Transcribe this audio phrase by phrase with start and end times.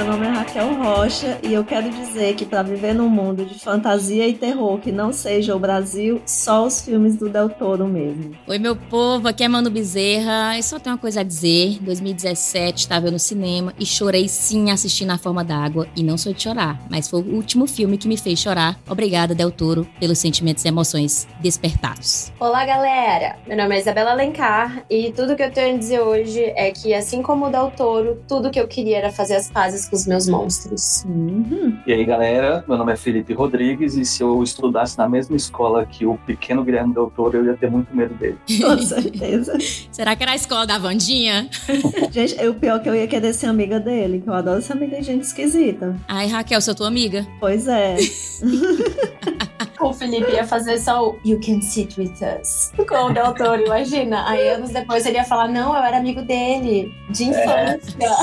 [0.00, 3.58] Meu nome é Raquel Rocha e eu quero dizer que para viver num mundo de
[3.58, 8.34] fantasia e terror que não seja o Brasil, só os filmes do Del Toro mesmo.
[8.46, 10.56] Oi, meu povo, aqui é Mano Bezerra.
[10.58, 14.70] E só tenho uma coisa a dizer: 2017 estava eu no cinema e chorei sim
[14.70, 15.86] assistindo A Forma d'Água.
[15.94, 18.80] E não sou de chorar, mas foi o último filme que me fez chorar.
[18.88, 22.32] Obrigada, Del Toro, pelos sentimentos e emoções despertados.
[22.40, 23.36] Olá, galera!
[23.46, 26.94] Meu nome é Isabela Alencar e tudo que eu tenho a dizer hoje é que,
[26.94, 30.06] assim como o Del Toro, tudo que eu queria era fazer as pazes com os
[30.06, 31.04] meus monstros.
[31.04, 31.76] Uhum.
[31.86, 35.84] E aí, galera, meu nome é Felipe Rodrigues e se eu estudasse na mesma escola
[35.84, 38.38] que o pequeno Guilherme Del Toro, eu ia ter muito medo dele.
[38.62, 39.58] Com certeza.
[39.90, 41.48] Será que era a escola da Vandinha?
[42.10, 44.74] gente, o pior é que eu ia querer ser amiga dele, que eu adoro ser
[44.74, 45.96] amiga de gente esquisita.
[46.08, 47.26] Ai, Raquel, sou tua amiga.
[47.40, 47.96] Pois é.
[49.80, 53.64] O Felipe ia fazer só o You can sit with us com o Del Toro,
[53.64, 54.28] imagina.
[54.28, 57.80] Aí anos depois ele ia falar: Não, eu era amigo dele, de infância.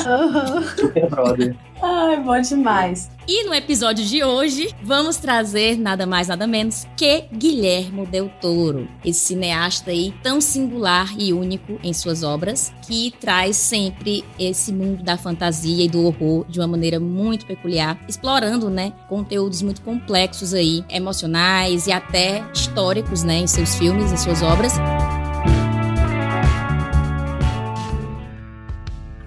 [0.07, 0.63] Uhum.
[0.77, 1.55] Super brother.
[1.81, 3.09] Ai, bom demais.
[3.27, 8.87] E no episódio de hoje, vamos trazer nada mais nada menos que Guilhermo Del Toro,
[9.05, 15.03] esse cineasta aí tão singular e único em suas obras, que traz sempre esse mundo
[15.03, 20.53] da fantasia e do horror de uma maneira muito peculiar, explorando, né, conteúdos muito complexos
[20.53, 24.73] aí, emocionais e até históricos, né, em seus filmes, em suas obras.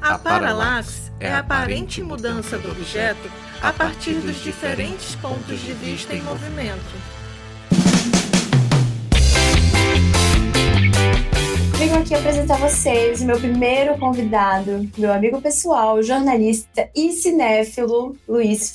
[0.00, 3.30] A paralaxe é a aparente mudança do objeto
[3.62, 6.80] a partir dos diferentes pontos de vista em movimento.
[11.76, 18.16] Venho aqui apresentar a vocês o meu primeiro convidado, meu amigo pessoal, jornalista e cinéfilo,
[18.26, 18.70] Luiz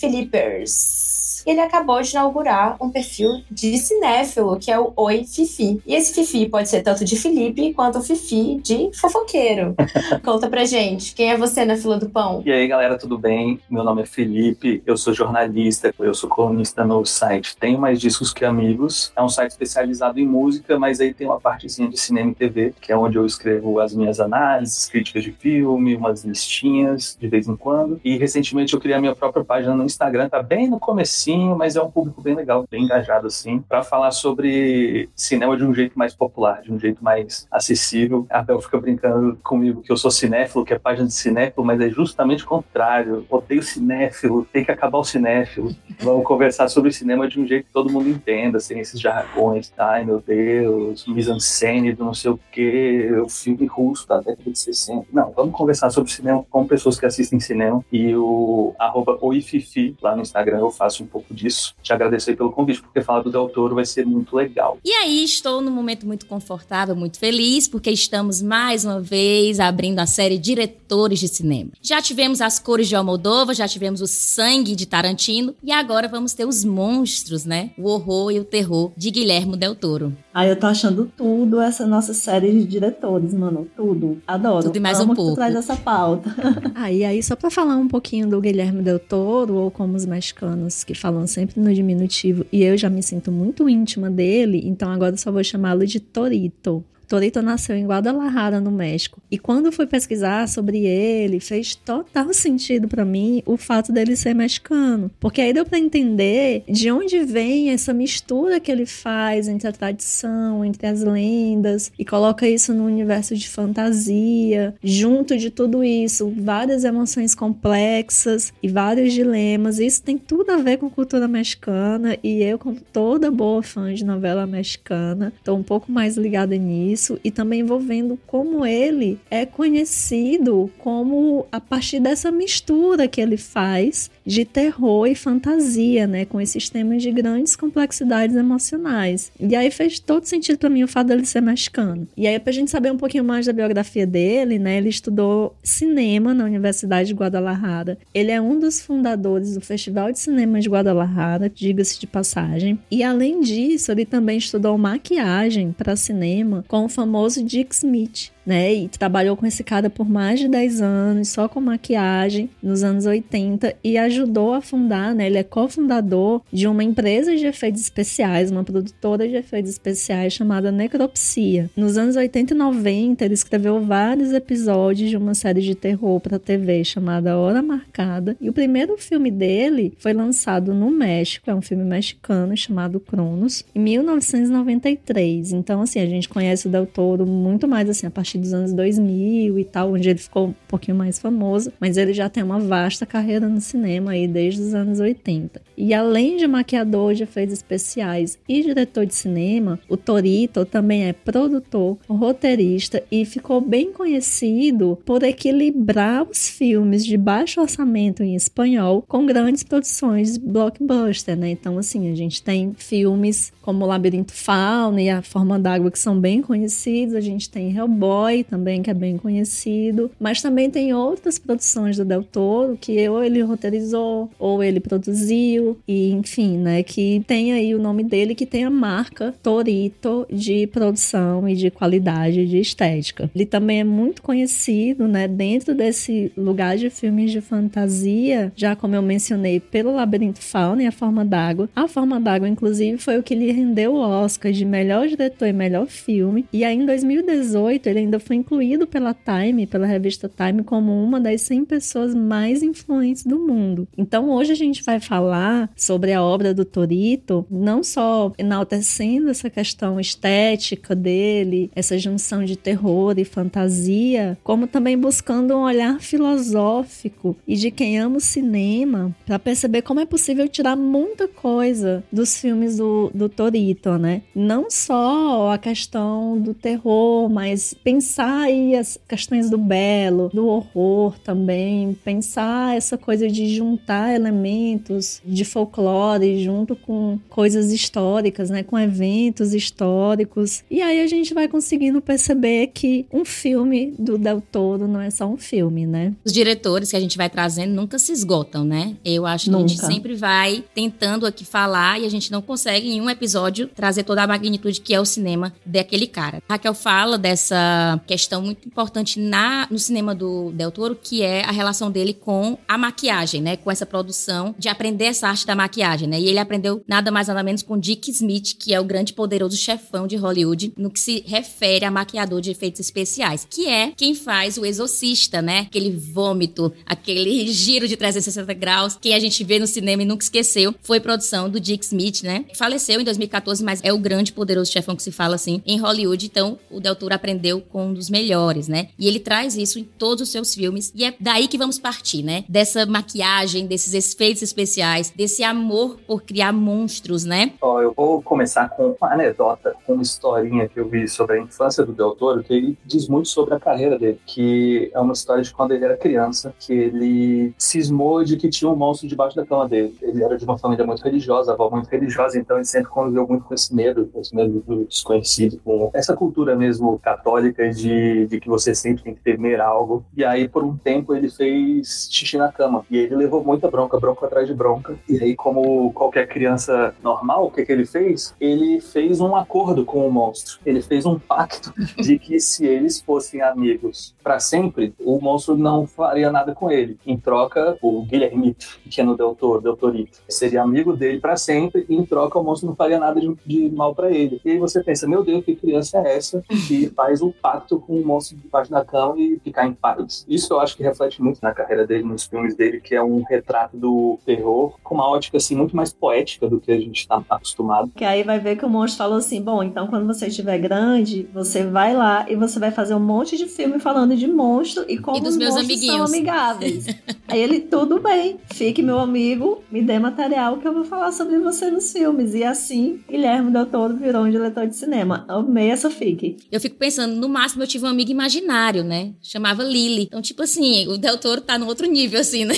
[1.45, 1.55] Filipers.
[1.55, 5.79] Ele acabou de inaugurar um perfil de cinéfilo, que é o Oi Fifi.
[5.85, 9.75] E esse Fifi pode ser tanto de Felipe quanto o Fifi de fofoqueiro.
[10.25, 12.41] Conta pra gente, quem é você na fila do pão?
[12.45, 13.59] E aí, galera, tudo bem?
[13.69, 18.33] Meu nome é Felipe, eu sou jornalista, eu sou colunista no site Tenho Mais Discos
[18.33, 19.11] Que Amigos.
[19.15, 22.73] É um site especializado em música, mas aí tem uma partezinha de cinema e TV,
[22.81, 27.47] que é onde eu escrevo as minhas análises, críticas de filme, umas listinhas de vez
[27.47, 27.99] em quando.
[28.03, 31.75] E recentemente eu criei a minha própria página no Instagram, tá bem no comecinho, mas
[31.75, 35.97] é um público bem legal, bem engajado assim, para falar sobre cinema de um jeito
[35.97, 38.25] mais popular, de um jeito mais acessível.
[38.29, 41.79] A Bel fica brincando comigo que eu sou cinéfilo, que é página de cinéfilo, mas
[41.81, 43.25] é justamente o contrário.
[43.29, 45.75] Odeio cinéfilo, tem que acabar o cinéfilo.
[45.99, 49.71] Vamos conversar sobre cinema de um jeito que todo mundo entenda, sem esses jargões.
[49.77, 54.57] Ai, meu Deus, mise-en-scène do não sei o quê, o filme russo da década de
[54.57, 55.07] 60.
[55.11, 57.83] Não, vamos conversar sobre cinema com pessoas que assistem cinema.
[57.91, 61.73] E o arroba oififi lá no Instagram eu faço um pouco disso.
[61.81, 64.77] Te agradeço aí pelo convite, porque falar do Del Toro vai ser muito legal.
[64.83, 69.99] E aí, estou num momento muito confortável, muito feliz, porque estamos mais uma vez abrindo
[69.99, 71.71] a série Diretores de Cinema.
[71.81, 76.33] Já tivemos as cores de Almodóvar, já tivemos o sangue de Tarantino, e agora vamos
[76.33, 77.71] ter os monstros, né?
[77.77, 80.13] O horror e o terror de Guilhermo Del Toro.
[80.33, 83.67] Aí eu tô achando tudo essa nossa série de diretores, mano.
[83.75, 84.21] Tudo.
[84.27, 84.65] Adoro.
[84.65, 85.35] Tudo e mais Amo um que tu pouco.
[85.35, 86.35] traz essa pauta.
[86.77, 90.05] Ah, e aí, só pra falar um pouquinho do Guilherme Del Toro, ou como os
[90.05, 94.89] mexicanos que falam sempre no diminutivo, e eu já me sinto muito íntima dele, então
[94.91, 96.83] agora eu só vou chamá-lo de Torito.
[97.07, 99.21] Torito nasceu em Guadalajara, no México.
[99.29, 104.33] E quando fui pesquisar sobre ele, fez total sentido pra mim o fato dele ser
[104.33, 105.11] mexicano.
[105.19, 109.71] Porque aí deu pra entender de onde vem essa mistura que ele faz entre a
[109.71, 114.73] tradição, entre as lendas, e coloca isso no universo de fantasia.
[114.83, 119.79] Junto de tudo isso, várias emoções complexas e vários dilemas.
[119.79, 122.17] Isso tem tudo a ver com cultura mexicana.
[122.23, 126.94] E eu, como toda boa fã de novela mexicana, tô um pouco mais ligada nisso
[126.95, 133.37] isso e também envolvendo como ele é conhecido como a partir dessa mistura que ele
[133.37, 139.31] faz de terror e fantasia, né, com esses temas de grandes complexidades emocionais.
[139.39, 142.07] E aí fez todo sentido para mim o fato dele ser mexicano.
[142.17, 146.33] E aí pra gente saber um pouquinho mais da biografia dele, né, ele estudou cinema
[146.33, 147.97] na Universidade de Guadalajara.
[148.13, 152.79] Ele é um dos fundadores do Festival de Cinema de Guadalajara, diga-se de passagem.
[152.89, 158.34] E além disso, ele também estudou maquiagem para cinema com o famoso Dick Smith.
[158.45, 158.73] Né?
[158.73, 163.05] E trabalhou com esse cara por mais de 10 anos, só com maquiagem, nos anos
[163.05, 165.27] 80, e ajudou a fundar, né?
[165.27, 170.71] Ele é cofundador de uma empresa de efeitos especiais, uma produtora de efeitos especiais chamada
[170.71, 171.69] Necropsia.
[171.75, 176.39] Nos anos 80 e 90, ele escreveu vários episódios de uma série de terror para
[176.39, 181.61] TV chamada Hora Marcada, e o primeiro filme dele foi lançado no México, é um
[181.61, 185.53] filme mexicano chamado Cronos, em 1993.
[185.53, 188.73] Então, assim, a gente conhece o Del Toro muito mais assim a partir dos anos
[188.73, 192.59] 2000 e tal, onde ele ficou um pouquinho mais famoso, mas ele já tem uma
[192.59, 195.61] vasta carreira no cinema aí desde os anos 80.
[195.77, 201.13] E além de maquiador de efeitos especiais e diretor de cinema, o Torito também é
[201.13, 209.03] produtor, roteirista e ficou bem conhecido por equilibrar os filmes de baixo orçamento em espanhol
[209.07, 211.49] com grandes produções blockbuster, né?
[211.49, 216.19] Então, assim, a gente tem filmes como Labirinto Fauna e A Forma d'Água que são
[216.19, 221.37] bem conhecidos, a gente tem Hellboy também, que é bem conhecido, mas também tem outras
[221.37, 227.23] produções do Del Toro que ou ele roteirizou ou ele produziu, e enfim, né, que
[227.27, 232.45] tem aí o nome dele, que tem a marca Torito de produção e de qualidade
[232.45, 233.29] de estética.
[233.33, 238.95] Ele também é muito conhecido, né, dentro desse lugar de filmes de fantasia, já como
[238.95, 241.69] eu mencionei, pelo Labirinto Fauna e A Forma d'Água.
[241.75, 245.53] A Forma d'Água, inclusive, foi o que lhe rendeu o Oscar de melhor diretor e
[245.53, 250.63] melhor filme, e aí em 2018 ele ainda foi incluído pela Time, pela revista Time,
[250.63, 253.87] como uma das 100 pessoas mais influentes do mundo.
[253.97, 259.49] Então hoje a gente vai falar sobre a obra do Torito, não só enaltecendo essa
[259.49, 267.35] questão estética dele, essa junção de terror e fantasia, como também buscando um olhar filosófico
[267.47, 272.39] e de quem ama o cinema para perceber como é possível tirar muita coisa dos
[272.39, 274.21] filmes do, do Torito, né?
[274.33, 277.73] Não só a questão do terror, mas
[278.05, 285.19] pensar aí as questões do belo, do horror também, pensar essa coisa de juntar elementos
[285.25, 290.63] de folclore junto com coisas históricas, né, com eventos históricos.
[290.69, 295.09] E aí a gente vai conseguindo perceber que um filme do Del Toro não é
[295.09, 296.13] só um filme, né?
[296.23, 298.95] Os diretores que a gente vai trazendo nunca se esgotam, né?
[299.03, 299.65] Eu acho que nunca.
[299.65, 303.67] a gente sempre vai tentando aqui falar e a gente não consegue em um episódio
[303.67, 306.43] trazer toda a magnitude que é o cinema daquele cara.
[306.47, 311.51] Raquel fala dessa questão muito importante na, no cinema do Del Toro, que é a
[311.51, 313.57] relação dele com a maquiagem, né?
[313.57, 316.19] Com essa produção de aprender essa arte da maquiagem, né?
[316.19, 319.57] E ele aprendeu nada mais nada menos com Dick Smith, que é o grande poderoso
[319.57, 324.13] chefão de Hollywood, no que se refere a maquiador de efeitos especiais, que é quem
[324.13, 325.59] faz o exorcista, né?
[325.61, 330.23] Aquele vômito, aquele giro de 360 graus, que a gente vê no cinema e nunca
[330.23, 332.45] esqueceu, foi produção do Dick Smith, né?
[332.55, 336.25] Faleceu em 2014, mas é o grande poderoso chefão que se fala assim em Hollywood,
[336.25, 338.87] então o Del Toro aprendeu com um dos melhores, né?
[338.97, 342.23] E ele traz isso em todos os seus filmes, e é daí que vamos partir,
[342.23, 342.45] né?
[342.47, 347.51] Dessa maquiagem, desses efeitos especiais, desse amor por criar monstros, né?
[347.61, 351.85] Ó, eu vou começar com uma anedota, uma historinha que eu vi sobre a infância
[351.85, 355.43] do Del Toro, que ele diz muito sobre a carreira dele, que é uma história
[355.43, 359.45] de quando ele era criança, que ele cismou de que tinha um monstro debaixo da
[359.45, 359.93] cama dele.
[360.01, 363.43] Ele era de uma família muito religiosa, avó muito religiosa, então ele sempre conviveu muito
[363.43, 368.39] com esse medo, com esse medo do desconhecido, com essa cultura mesmo católica de, de
[368.39, 370.05] que você sempre tem que temer algo.
[370.15, 372.85] E aí, por um tempo, ele fez xixi na cama.
[372.89, 374.97] E ele levou muita bronca, bronca atrás de bronca.
[375.07, 378.35] E aí, como qualquer criança normal, o que, que ele fez?
[378.39, 380.59] Ele fez um acordo com o monstro.
[380.65, 385.85] Ele fez um pacto de que se eles fossem amigos para sempre, o monstro não
[385.85, 386.97] faria nada com ele.
[387.05, 388.55] Em troca, o Guilherme,
[388.89, 391.85] que é no Del Toro, Del Torito, seria amigo dele para sempre.
[391.89, 394.39] E em troca, o monstro não faria nada de, de mal para ele.
[394.43, 397.99] E aí você pensa, meu Deus, que criança é essa que faz um pacto com
[397.99, 400.25] o monstro debaixo da cama e ficar em paz?
[400.27, 403.23] Isso eu acho que reflete muito na carreira dele, nos filmes dele, que é um
[403.23, 407.23] retrato do terror com uma ótica assim muito mais poética do que a gente está
[407.29, 407.91] acostumado.
[407.95, 411.27] Que aí vai ver que o monstro falou assim: bom, então quando você estiver grande,
[411.33, 414.97] você vai lá e você vai fazer um monte de filme falando de monstro e
[414.97, 415.95] como e os meus amiguinhos.
[415.95, 416.85] são amigáveis.
[417.27, 421.39] aí ele, tudo bem, fique meu amigo, me dê material que eu vou falar sobre
[421.39, 422.33] você nos filmes.
[422.33, 425.25] E assim, Guilherme Del Toro virou um diretor de cinema.
[425.27, 426.37] Amei essa fique.
[426.51, 429.13] Eu fico pensando, no máximo eu tive um amigo imaginário, né?
[429.21, 430.03] Chamava Lily.
[430.03, 432.55] Então, tipo assim, o Del Toro tá no outro nível, assim, né?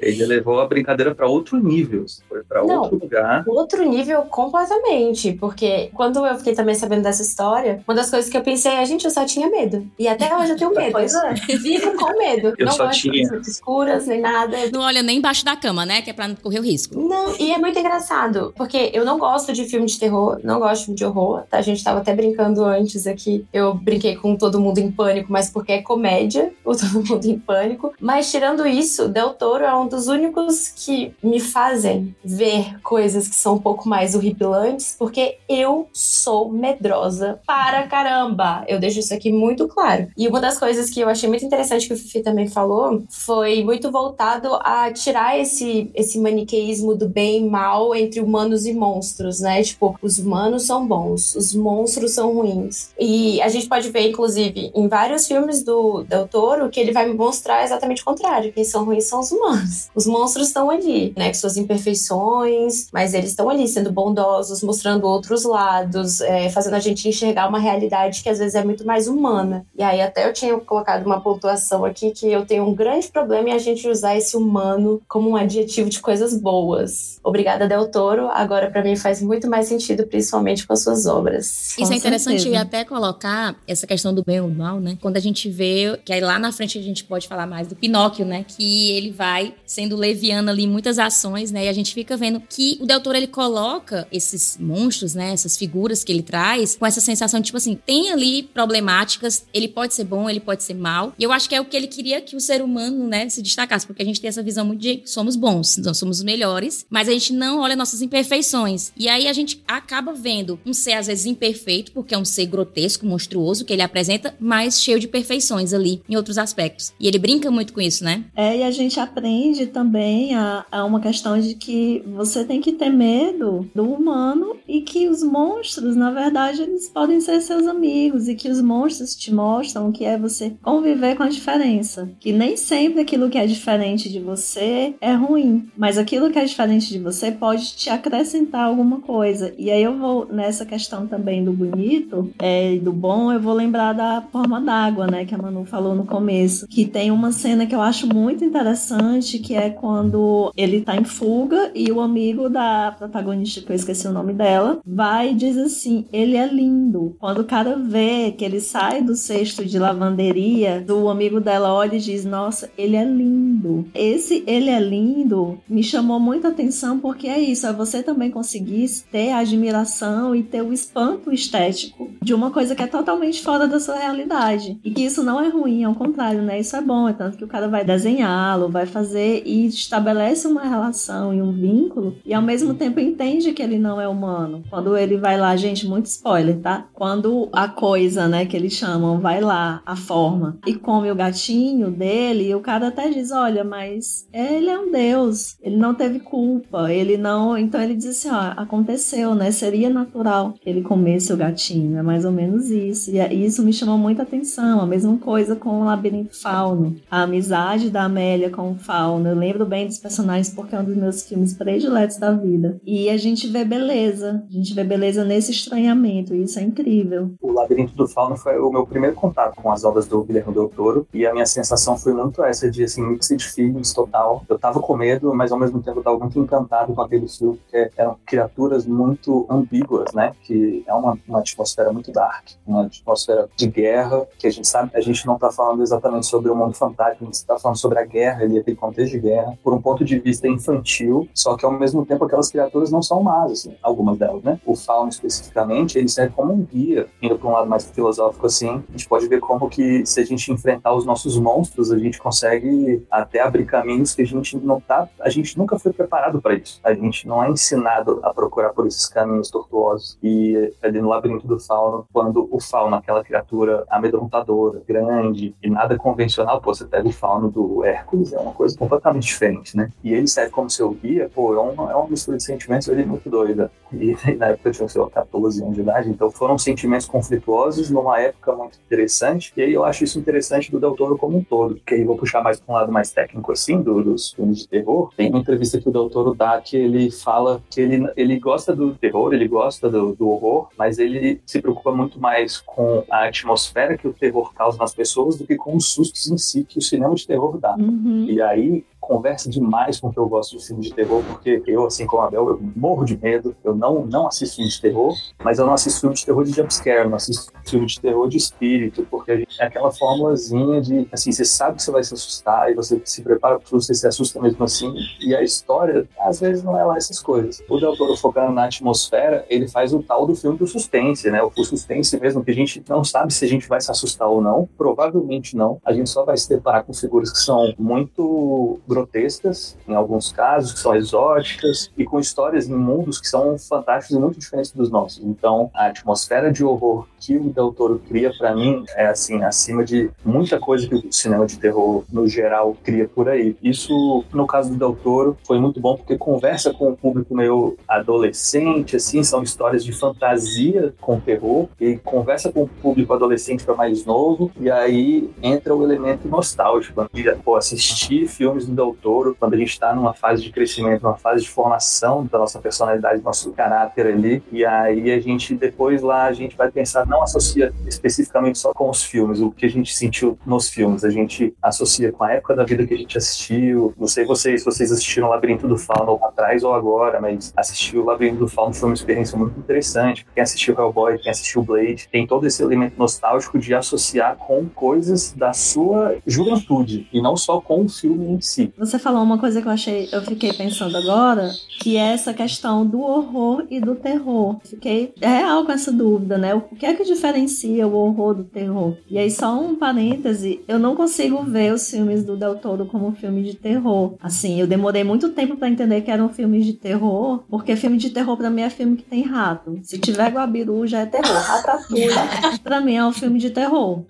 [0.00, 3.44] Ele levou a brincadeira para outro nível, foi para outro lugar.
[3.46, 8.36] Outro nível completamente, porque quando eu fiquei também sabendo dessa história, uma das coisas que
[8.36, 9.86] eu pensei é, gente, eu só tinha medo.
[9.98, 10.92] E até hoje eu tenho medo.
[10.92, 11.34] Pois é.
[11.34, 12.54] Vivo com medo.
[12.58, 13.22] Eu não só gosto tinha.
[13.22, 14.56] de coisas escuras nem nada.
[14.72, 16.02] Não olha nem embaixo da cama, né?
[16.02, 16.98] Que é pra não correr o risco.
[16.98, 20.80] Não, e é muito engraçado, porque eu não gosto de filme de terror, não gosto
[20.80, 21.58] de filme de horror, tá?
[21.58, 23.46] A gente tava até brincando antes aqui.
[23.52, 27.38] Eu brinquei com Todo Mundo em Pânico, mas porque é comédia, o Todo Mundo em
[27.38, 27.92] Pânico.
[28.00, 33.34] Mas tirando isso, Del Toro é um dos únicos que me fazem ver coisas que
[33.34, 38.64] são um pouco mais horripilantes, porque eu sou medrosa para caramba.
[38.66, 40.08] Eu deixo isso aqui muito claro.
[40.16, 43.62] E uma das coisas que eu achei muito interessante que o Fifi também falou foi
[43.62, 49.40] muito voltado a tirar esse, esse maniqueísmo do bem e mal entre humanos e monstros,
[49.40, 49.62] né?
[49.62, 52.90] Tipo, os humanos são bons, os monstros são ruins.
[52.98, 57.06] E a gente pode ver, inclusive, em vários filmes do Del Toro, que ele vai
[57.12, 58.52] mostrar exatamente o contrário.
[58.52, 59.67] Quem são ruins são os humanos.
[59.94, 61.28] Os monstros estão ali, né?
[61.28, 66.80] Com suas imperfeições, mas eles estão ali sendo bondosos, mostrando outros lados, é, fazendo a
[66.80, 69.66] gente enxergar uma realidade que às vezes é muito mais humana.
[69.76, 73.50] E aí até eu tinha colocado uma pontuação aqui que eu tenho um grande problema
[73.50, 77.18] em a gente usar esse humano como um adjetivo de coisas boas.
[77.22, 78.28] Obrigada, Del Toro.
[78.28, 81.76] Agora, para mim, faz muito mais sentido, principalmente com as suas obras.
[81.78, 82.62] Isso Com é interessante certeza.
[82.62, 84.96] até colocar essa questão do bem e do mal, né?
[85.00, 87.76] Quando a gente vê, que aí lá na frente a gente pode falar mais do
[87.76, 88.44] Pinóquio, né?
[88.46, 91.66] Que ele vai sendo leviano ali muitas ações, né?
[91.66, 95.32] E a gente fica vendo que o Del Toro, ele coloca esses monstros, né?
[95.32, 99.68] Essas figuras que ele traz com essa sensação de, tipo assim, tem ali problemáticas, ele
[99.68, 101.12] pode ser bom, ele pode ser mal.
[101.18, 103.42] E eu acho que é o que ele queria que o ser humano, né, se
[103.42, 106.84] destacasse, porque a gente tem essa visão muito de somos bons, nós somos os melhores,
[106.90, 108.92] mas a gente não olha nossas imperfeições.
[108.96, 112.46] E aí a gente acaba vendo um ser às vezes imperfeito, porque é um ser
[112.46, 116.92] grotesco, monstruoso que ele apresenta, mas cheio de perfeições ali em outros aspectos.
[116.98, 118.24] E ele brinca muito com isso, né?
[118.36, 122.72] É, e a gente aprende também a, a uma questão de que você tem que
[122.72, 128.28] ter medo do humano e que os monstros, na verdade, eles podem ser seus amigos
[128.28, 132.10] e que os monstros te mostram que é você conviver com a diferença.
[132.20, 136.44] Que nem sempre aquilo que é diferente de você é ruim, mas aquilo que é
[136.44, 139.54] diferente de você pode te acrescentar alguma coisa.
[139.58, 143.54] E aí eu vou nessa questão também do bonito é, e do bom, eu vou
[143.54, 147.66] lembrar da forma d'água, né, que a Manu falou no começo, que tem uma cena
[147.66, 152.48] que eu acho muito interessante, que é quando ele tá em fuga e o amigo
[152.48, 157.16] da protagonista, que eu esqueci o nome dela, vai e diz assim: ele é lindo.
[157.18, 161.96] Quando o cara vê que ele sai do cesto de lavanderia, o amigo dela olha
[161.96, 163.84] e diz: Nossa, ele é lindo.
[163.92, 168.88] Esse ele é lindo me chamou muita atenção porque é isso, é você também conseguir
[169.10, 173.66] ter a admiração e ter o espanto estético de uma coisa que é totalmente fora
[173.66, 174.78] da sua realidade.
[174.84, 176.60] E que isso não é ruim, ao contrário, né?
[176.60, 180.64] Isso é bom, é tanto que o cara vai desenhá-lo, vai fazer e estabelece uma
[180.64, 184.62] relação e um vínculo e ao mesmo tempo entende que ele não é humano.
[184.70, 186.86] Quando ele vai lá, gente, muito spoiler, tá?
[186.92, 191.90] Quando a coisa, né, que eles chamam, vai lá, a forma, e come o gatinho
[191.90, 196.92] dele, o cara até diz: Olha, mas ele é um deus, ele não teve culpa,
[196.92, 197.56] ele não.
[197.56, 199.50] Então ele diz assim: Ó, aconteceu, né?
[199.50, 203.10] Seria natural que ele comesse o gatinho, é mais ou menos isso.
[203.10, 204.80] E é- isso me chamou muita atenção.
[204.80, 209.07] A mesma coisa com o Labirinto Fauno, a amizade da Amélia com o Fauno.
[209.16, 212.80] Eu lembro bem dos personagens porque é um dos meus filmes prediletos da vida.
[212.84, 217.32] E a gente vê beleza, a gente vê beleza nesse estranhamento, e isso é incrível.
[217.40, 220.68] O Labirinto do Fauno foi o meu primeiro contato com as obras do Guilherme Del
[220.68, 224.44] Toro e a minha sensação foi muito essa de assim mixed feelings total.
[224.48, 227.56] Eu tava com medo, mas ao mesmo tempo eu tava muito encantado com aquele filme
[227.56, 230.32] porque eram criaturas muito ambíguas, né?
[230.42, 234.90] Que é uma, uma atmosfera muito dark, uma atmosfera de guerra que a gente sabe,
[234.94, 237.98] a gente não tá falando exatamente sobre o mundo fantástico, a gente tá falando sobre
[237.98, 241.64] a guerra, ali aquele contexto de guerra, por um ponto de vista infantil, só que
[241.64, 244.60] ao mesmo tempo aquelas criaturas não são más, assim, algumas delas, né?
[244.64, 248.82] O Fauno especificamente, ele serve como um guia, indo para um lado mais filosófico assim,
[248.88, 252.18] a gente pode ver como que se a gente enfrentar os nossos monstros, a gente
[252.18, 256.54] consegue até abrir caminhos que a gente não tá, a gente nunca foi preparado para
[256.54, 256.80] isso.
[256.82, 260.18] A gente não é ensinado a procurar por esses caminhos tortuosos.
[260.22, 265.96] E ali no labirinto do Fauno, quando o Fauno, aquela criatura amedrontadora, grande e nada
[265.96, 269.90] convencional, pô, você pega o Fauno do Hércules, é uma coisa completamente diferente, né?
[270.02, 273.04] E ele serve como seu guia, pô, é uma, é uma mistura de sentimentos ali
[273.04, 273.70] muito doida.
[273.92, 277.90] E na época eu tinha, sei lá, 14 anos de idade, então foram sentimentos conflituosos
[277.90, 279.52] numa época muito interessante.
[279.56, 282.16] E aí eu acho isso interessante do Del Toro como um todo, porque aí vou
[282.16, 285.12] puxar mais para um lado mais técnico assim, do, dos filmes de terror.
[285.16, 288.74] Tem uma entrevista que o Del Toro dá que ele fala que ele, ele gosta
[288.74, 293.26] do terror, ele gosta do, do horror, mas ele se preocupa muito mais com a
[293.26, 296.78] atmosfera que o terror causa nas pessoas do que com os sustos em si que
[296.78, 297.74] o cinema de terror dá.
[297.76, 298.26] Uhum.
[298.28, 298.97] E aí, week.
[299.08, 302.22] Conversa demais com o que eu gosto de filme de terror, porque eu, assim como
[302.22, 305.66] a Abel, eu morro de medo, eu não, não assisto filme de terror, mas eu
[305.66, 309.32] não assisto filme de terror de jumpscare, não assisto filme de terror de espírito, porque
[309.32, 312.74] a gente é aquela formulazinha de, assim, você sabe que você vai se assustar e
[312.74, 316.78] você se prepara para você se assusta mesmo assim, e a história, às vezes, não
[316.78, 317.62] é lá essas coisas.
[317.68, 321.42] O Del Toro focando na atmosfera, ele faz o tal do filme do suspense, né?
[321.42, 324.42] O suspense mesmo, que a gente não sabe se a gente vai se assustar ou
[324.42, 325.80] não, provavelmente não.
[325.84, 330.72] A gente só vai se deparar com figuras que são muito grotescas, em alguns casos,
[330.72, 334.90] que são exóticas, e com histórias em mundos que são fantásticos e muito diferentes dos
[334.90, 335.24] nossos.
[335.24, 339.84] Então, a atmosfera de horror que o Del Toro cria, para mim, é assim, acima
[339.84, 343.56] de muita coisa que o cinema de terror, no geral, cria por aí.
[343.62, 347.76] Isso, no caso do Del Toro, foi muito bom porque conversa com o público meio
[347.86, 353.74] adolescente, assim, são histórias de fantasia com terror, e conversa com o público adolescente para
[353.74, 357.08] mais novo, e aí entra o elemento nostálgico.
[357.44, 361.16] Pô, assistir filmes do Del Toro, quando a gente está numa fase de crescimento, numa
[361.16, 366.02] fase de formação da nossa personalidade, do nosso caráter ali, e aí a gente, depois
[366.02, 369.70] lá, a gente vai pensar, não associa especificamente só com os filmes, o que a
[369.70, 373.16] gente sentiu nos filmes, a gente associa com a época da vida que a gente
[373.16, 377.96] assistiu, não sei vocês, se vocês assistiram Labirinto do Fauno atrás ou agora, mas assistir
[377.96, 382.08] o Labirinto do Fauno foi uma experiência muito interessante, quem assistiu Hellboy, quem assistiu Blade,
[382.10, 387.60] tem todo esse elemento nostálgico de associar com coisas da sua juventude, e não só
[387.60, 388.72] com o filme em si.
[388.76, 391.50] Você falou uma coisa que eu achei, eu fiquei pensando agora,
[391.80, 394.58] que é essa questão do horror e do terror.
[394.64, 396.54] Fiquei real com essa dúvida, né?
[396.54, 398.96] O que é que diferencia o horror do terror?
[399.08, 403.12] E aí, só um parêntese, eu não consigo ver os filmes do Del Toro como
[403.12, 404.14] filme de terror.
[404.20, 408.10] Assim, eu demorei muito tempo para entender que eram filmes de terror, porque filme de
[408.10, 409.78] terror para mim é filme que tem rato.
[409.84, 411.36] Se tiver Guabiru, já é terror.
[411.36, 412.08] Ratatouille,
[412.64, 414.02] pra mim é um filme de terror.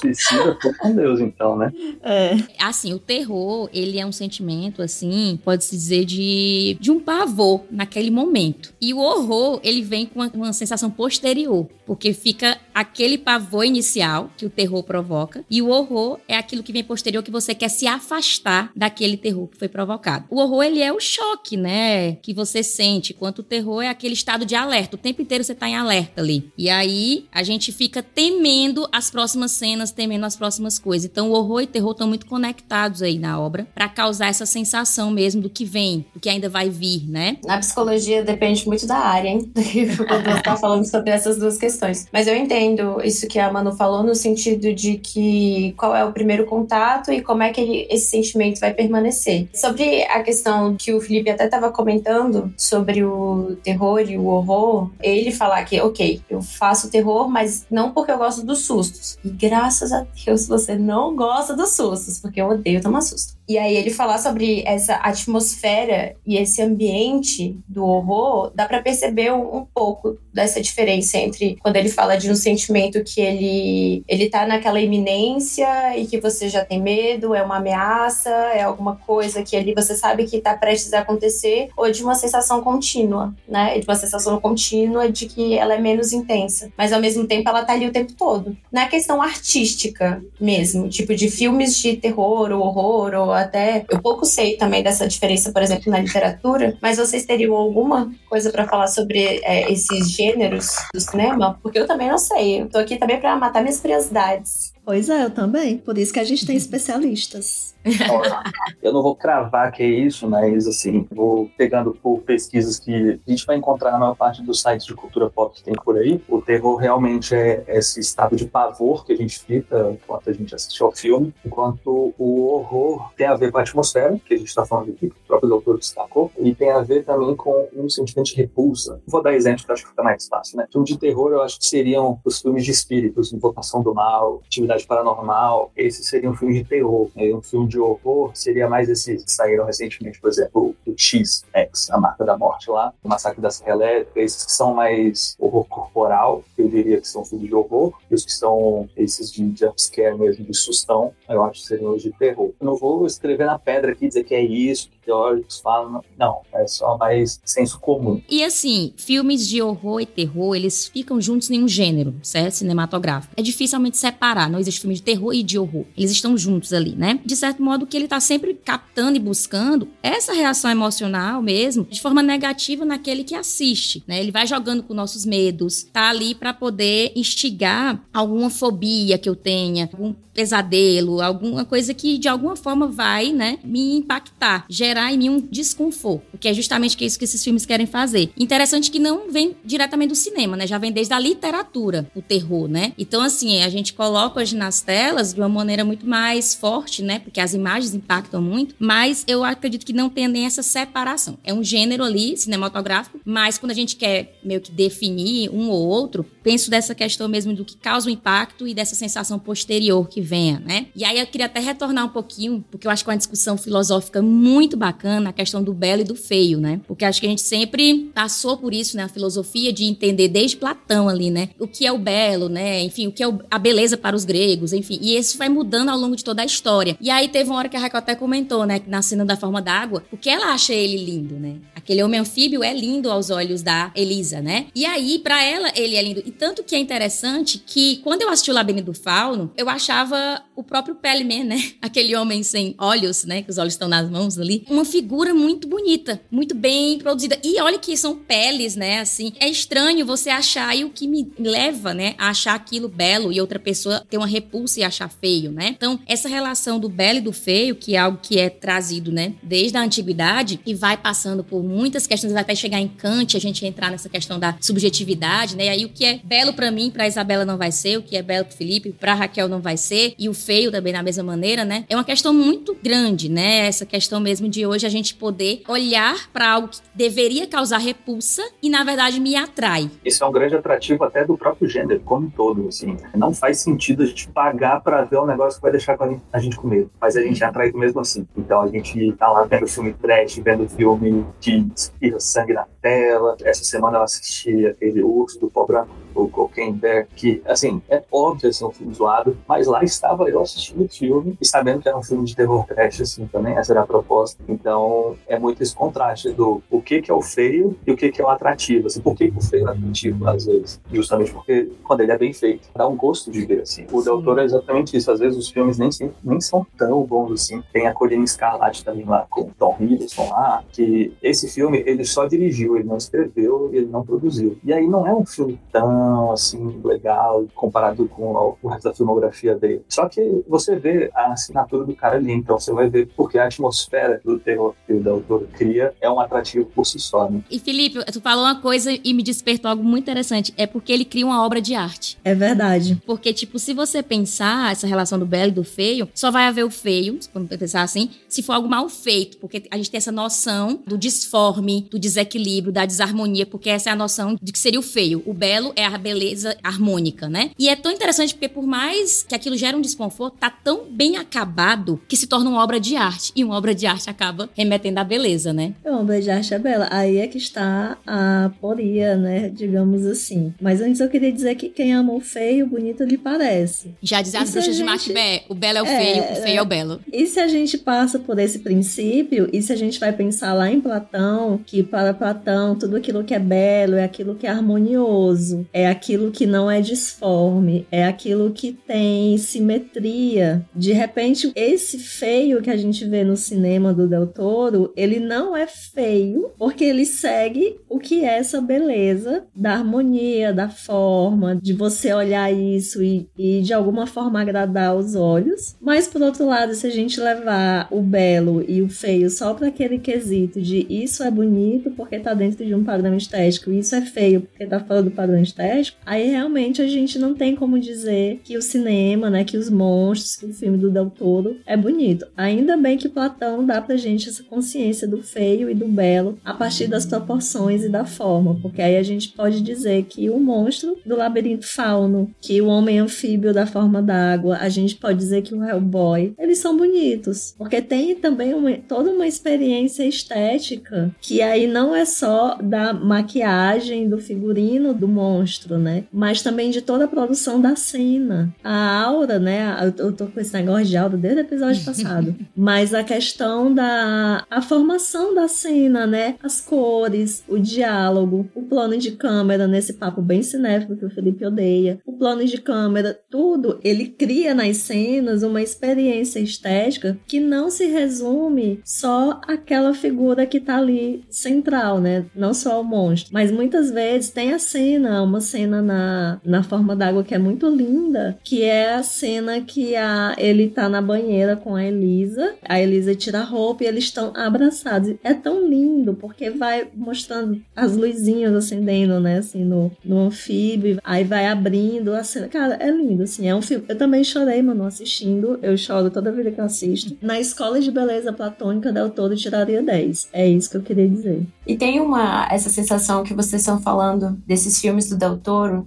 [0.00, 1.72] Suicida, foi com Deus, então, né?
[2.02, 2.36] É.
[2.58, 8.10] Assim, o terror, ele é um sentimento, assim, pode-se dizer, de, de um pavor naquele
[8.10, 8.74] momento.
[8.80, 14.30] E o horror, ele vem com uma, uma sensação posterior, porque fica aquele pavor inicial
[14.36, 17.68] que o terror provoca, e o horror é aquilo que vem posterior que você quer
[17.68, 20.24] se afastar daquele terror que foi provocado.
[20.30, 24.14] O horror, ele é o choque, né, que você sente, enquanto o terror é aquele
[24.14, 24.96] estado de alerta.
[24.96, 26.50] O tempo inteiro você tá em alerta ali.
[26.56, 31.08] E aí, a gente fica temendo as próximas cenas, temendo as próximas coisas.
[31.10, 34.46] Então, o horror e o terror estão muito conectados aí na obra para causar essa
[34.46, 37.36] sensação mesmo do que vem, do que ainda vai vir, né?
[37.44, 39.52] Na psicologia depende muito da área, hein?
[40.08, 42.06] Quando você tá falando sobre essas duas questões.
[42.12, 42.69] Mas eu entendo
[43.04, 47.22] isso que a Manu falou no sentido de que qual é o primeiro contato e
[47.22, 49.48] como é que ele, esse sentimento vai permanecer.
[49.54, 54.90] Sobre a questão que o Felipe até estava comentando sobre o terror e o horror,
[55.00, 59.18] ele falar que, ok, eu faço terror, mas não porque eu gosto dos sustos.
[59.24, 63.39] E graças a Deus você não gosta dos sustos, porque eu odeio tomar susto.
[63.50, 69.32] E aí ele falar sobre essa atmosfera e esse ambiente do horror, dá para perceber
[69.32, 74.46] um, pouco dessa diferença entre quando ele fala de um sentimento que ele ele tá
[74.46, 79.56] naquela iminência e que você já tem medo, é uma ameaça, é alguma coisa que
[79.56, 83.80] ali você sabe que tá prestes a acontecer, ou de uma sensação contínua, né?
[83.80, 87.64] De uma sensação contínua de que ela é menos intensa, mas ao mesmo tempo ela
[87.64, 88.56] tá ali o tempo todo.
[88.70, 94.24] Na questão artística mesmo, tipo de filmes de terror ou horror ou até eu pouco
[94.24, 98.88] sei também dessa diferença, por exemplo, na literatura, mas vocês teriam alguma coisa para falar
[98.88, 101.58] sobre é, esses gêneros do cinema?
[101.62, 102.62] Porque eu também não sei.
[102.62, 104.72] Eu tô aqui também para matar minhas curiosidades.
[104.84, 105.78] Pois é, eu também.
[105.78, 107.74] Por isso que a gente tem especialistas.
[108.82, 113.30] eu não vou cravar que é isso, mas assim, vou pegando por pesquisas que a
[113.30, 116.20] gente vai encontrar na maior parte dos sites de cultura pop que tem por aí.
[116.28, 120.54] O terror realmente é esse estado de pavor que a gente fica enquanto a gente
[120.54, 124.48] assiste ao filme, enquanto o horror tem a ver com a atmosfera, que a gente
[124.48, 127.88] está falando aqui, que o próprio doutor destacou, e tem a ver também com um
[127.88, 129.00] sentimento de repulsa.
[129.06, 130.66] Vou dar exemplos que eu acho que fica mais fácil, né?
[130.70, 134.79] Filme de terror eu acho que seriam os filmes de espíritos, Invocação do Mal, Atividade
[134.84, 137.10] Paranormal, esses seriam filmes de terror.
[137.14, 137.32] Né?
[137.32, 141.90] Um filme de horror seria mais esses que saíram recentemente, por exemplo, o X, X,
[141.90, 145.66] a marca da morte lá, o Massacre da Serra Elétrica, esses que são mais horror
[145.66, 150.16] corporal, eu diria que são filmes de horror, e os que são esses de jumpscare
[150.18, 152.52] mesmo, de sustão, eu acho que seriam os de terror.
[152.60, 156.66] Eu não vou escrever na pedra aqui dizer que é isso, teóricos falam, não, é
[156.68, 158.22] só mais senso comum.
[158.28, 162.54] E assim, filmes de horror e terror, eles ficam juntos em um gênero, certo?
[162.54, 163.34] Cinematográfico.
[163.36, 165.84] É dificilmente separar, não existe filme de terror e de horror.
[165.96, 167.18] Eles estão juntos ali, né?
[167.24, 172.00] De certo modo que ele tá sempre captando e buscando essa reação emocional mesmo, de
[172.00, 174.20] forma negativa naquele que assiste, né?
[174.20, 179.34] Ele vai jogando com nossos medos, tá ali para poder instigar alguma fobia que eu
[179.34, 185.18] tenha, algum pesadelo, alguma coisa que de alguma forma vai, né, me impactar, gerar em
[185.18, 188.30] mim um desconforto, porque é justamente isso que esses filmes querem fazer.
[188.36, 192.68] Interessante que não vem diretamente do cinema, né, já vem desde a literatura, o terror,
[192.68, 192.92] né?
[192.98, 197.18] Então assim, a gente coloca hoje nas telas de uma maneira muito mais forte, né,
[197.20, 201.38] porque as imagens impactam muito, mas eu acredito que não tem nem essa separação.
[201.44, 205.86] É um gênero ali cinematográfico, mas quando a gente quer meio que definir um ou
[205.86, 210.20] outro, penso dessa questão mesmo do que causa o impacto e dessa sensação posterior que
[210.20, 210.86] venha, né?
[210.94, 213.56] E aí eu queria até retornar um pouquinho, porque eu acho que é uma discussão
[213.56, 216.80] filosófica muito bacana, a questão do belo e do feio, né?
[216.88, 219.04] Porque acho que a gente sempre passou por isso, né?
[219.04, 221.50] A filosofia de entender desde Platão ali, né?
[221.58, 222.82] O que é o belo, né?
[222.82, 224.98] Enfim, o que é a beleza para os gregos, enfim.
[225.00, 226.96] E isso vai mudando ao longo de toda a história.
[227.00, 228.80] E aí teve uma hora que a Raquel até comentou, né?
[228.86, 231.56] Na cena da forma d'água, porque ela acha ele lindo, né?
[231.76, 234.66] Aquele homem anfíbio é lindo aos olhos da Elisa, né?
[234.74, 236.22] E aí, para ela, ele é lindo.
[236.24, 240.42] E tanto que é interessante que quando eu assisti o Labirinto do Fauno, eu achava
[240.60, 241.72] o próprio Pelleman, né?
[241.80, 243.42] Aquele homem sem olhos, né?
[243.42, 244.64] Que os olhos estão nas mãos ali.
[244.68, 247.38] Uma figura muito bonita, muito bem produzida.
[247.42, 249.00] E olha que são peles, né?
[249.00, 252.14] Assim, é estranho você achar e o que me leva, né?
[252.18, 255.68] A achar aquilo belo e outra pessoa ter uma repulsa e achar feio, né?
[255.68, 259.34] Então, essa relação do belo e do feio, que é algo que é trazido, né?
[259.42, 263.64] Desde a antiguidade e vai passando por muitas questões até chegar em Kant, a gente
[263.64, 265.66] entrar nessa questão da subjetividade, né?
[265.66, 268.16] E aí o que é belo para mim, para Isabela não vai ser, o que
[268.16, 270.34] é belo para Felipe, para Raquel não vai ser, e o
[270.70, 271.84] também da mesma maneira, né?
[271.88, 273.66] É uma questão muito grande, né?
[273.66, 278.42] Essa questão mesmo de hoje a gente poder olhar para algo que deveria causar repulsa
[278.62, 279.90] e na verdade me atrai.
[280.04, 282.96] Isso é um grande atrativo até do próprio gênero como um todo, assim.
[283.14, 285.96] Não faz sentido a gente pagar para ver um negócio que vai deixar
[286.32, 288.26] a gente com medo, mas a gente é atraído mesmo assim.
[288.36, 293.36] Então a gente tá lá vendo filme trash, vendo filme que espirra sangue na tela.
[293.42, 298.02] Essa semana eu assisti aquele Urso do Pó Branco, o Cocaine Bear, que, assim, é
[298.10, 301.88] óbvio assim, um filme zoado, mas lá estava eu assistindo o filme e sabendo que
[301.88, 304.42] era um filme de terror trash, assim, também, essa era a proposta.
[304.48, 308.10] Então, é muito esse contraste do o que que é o feio e o que
[308.10, 310.80] que é o atrativo, assim, por que, que o feio é atrativo, às vezes?
[310.92, 313.86] Justamente porque, quando ele é bem feito, dá um gosto de ver, assim.
[313.92, 315.90] O Del Toro é exatamente isso, às vezes os filmes nem,
[316.22, 317.62] nem são tão bons, assim.
[317.72, 322.26] Tem a Colina Escarlate também lá, com Tom Hiddleston lá, que esse filme, ele só
[322.26, 324.58] dirigiu, ele não escreveu, ele não produziu.
[324.64, 325.88] E aí não é um filme tão,
[326.32, 329.82] assim, legal comparado com o resto da filmografia dele.
[329.88, 333.46] Só que você vê a assinatura do cara ali, então você vai ver porque a
[333.46, 337.42] atmosfera do terror que o autor cria é um atrativo por si só, né?
[337.50, 341.04] E Felipe, tu falou uma coisa e me despertou algo muito interessante, é porque ele
[341.04, 342.18] cria uma obra de arte.
[342.24, 343.00] É verdade.
[343.06, 346.64] Porque, tipo, se você pensar essa relação do belo e do feio, só vai haver
[346.64, 350.12] o feio, vamos pensar assim, se for algo mal feito, porque a gente tem essa
[350.12, 354.80] noção do disforme, do desequilíbrio, da desarmonia, porque essa é a noção de que seria
[354.80, 355.22] o feio.
[355.26, 357.50] O belo é a beleza harmônica, né?
[357.58, 361.16] E é tão interessante porque por mais que aquilo gere um desconforto, tá tão bem
[361.16, 363.32] acabado que se torna uma obra de arte.
[363.34, 365.74] E uma obra de arte acaba remetendo à beleza, né?
[365.84, 366.88] É uma obra de arte é bela.
[366.90, 369.48] Aí é que está a poria, né?
[369.48, 370.52] Digamos assim.
[370.60, 373.94] Mas antes eu queria dizer que quem ama o feio, bonito lhe parece.
[374.02, 374.76] Já diz as bruxas gente...
[374.76, 377.00] de Macbeth, o belo é o é, feio, o feio é o belo.
[377.12, 380.70] E se a gente passa por esse princípio, e se a gente vai pensar lá
[380.70, 385.66] em Platão, que para Platão tudo aquilo que é belo é aquilo que é harmonioso,
[385.72, 390.64] é aquilo que não é disforme, é aquilo que tem simetria.
[390.74, 395.56] De repente, esse feio que a gente vê no cinema do Del Toro, ele não
[395.56, 401.72] é feio, porque ele segue o que é essa beleza da harmonia, da forma, de
[401.72, 405.76] você olhar isso e, e de alguma forma agradar os olhos.
[405.80, 409.68] Mas por outro lado, se a gente levar o belo e o feio só para
[409.68, 414.02] aquele quesito de isso é bonito porque tá dentro de um padrão estético, isso é
[414.02, 415.69] feio porque tá fora do padrão estético,
[416.04, 420.36] aí realmente a gente não tem como dizer que o cinema, né, que os monstros,
[420.36, 422.26] que o filme do Del Toro é bonito.
[422.36, 426.54] Ainda bem que Platão dá pra gente essa consciência do feio e do belo a
[426.54, 430.96] partir das proporções e da forma, porque aí a gente pode dizer que o monstro
[431.04, 435.54] do labirinto fauno, que o homem anfíbio da forma d'água, a gente pode dizer que
[435.54, 441.66] o Hellboy, eles são bonitos, porque tem também uma, toda uma experiência estética que aí
[441.66, 446.04] não é só da maquiagem, do figurino do monstro, né?
[446.12, 448.54] Mas também de toda a produção da cena.
[448.62, 449.92] A aura, né?
[449.98, 452.36] Eu tô com esse negócio de aura desde o episódio passado.
[452.56, 456.36] Mas a questão da a formação da cena, né?
[456.42, 461.44] As cores, o diálogo, o plano de câmera, nesse papo bem cinéfico que o Felipe
[461.44, 462.00] odeia.
[462.06, 467.86] O plano de câmera, tudo, ele cria nas cenas uma experiência estética que não se
[467.86, 472.26] resume só àquela figura que tá ali central, né?
[472.34, 473.32] Não só o monstro.
[473.32, 477.68] Mas muitas vezes tem a cena, uma cena na, na forma d'água que é muito
[477.68, 482.80] linda, que é a cena que a, ele tá na banheira com a Elisa, a
[482.80, 485.14] Elisa tira a roupa e eles estão abraçados.
[485.24, 491.24] É tão lindo, porque vai mostrando as luzinhas acendendo, né, assim, no, no anfíbio, aí
[491.24, 492.48] vai abrindo a cena.
[492.48, 493.84] Cara, é lindo, assim, é um filme.
[493.88, 497.16] Eu também chorei, mano, assistindo, eu choro toda vez que eu assisto.
[497.20, 500.28] Na escola de beleza platônica, Del Toro tiraria 10.
[500.32, 501.46] É isso que eu queria dizer.
[501.66, 505.36] E tem uma, essa sensação que vocês estão falando desses filmes do Del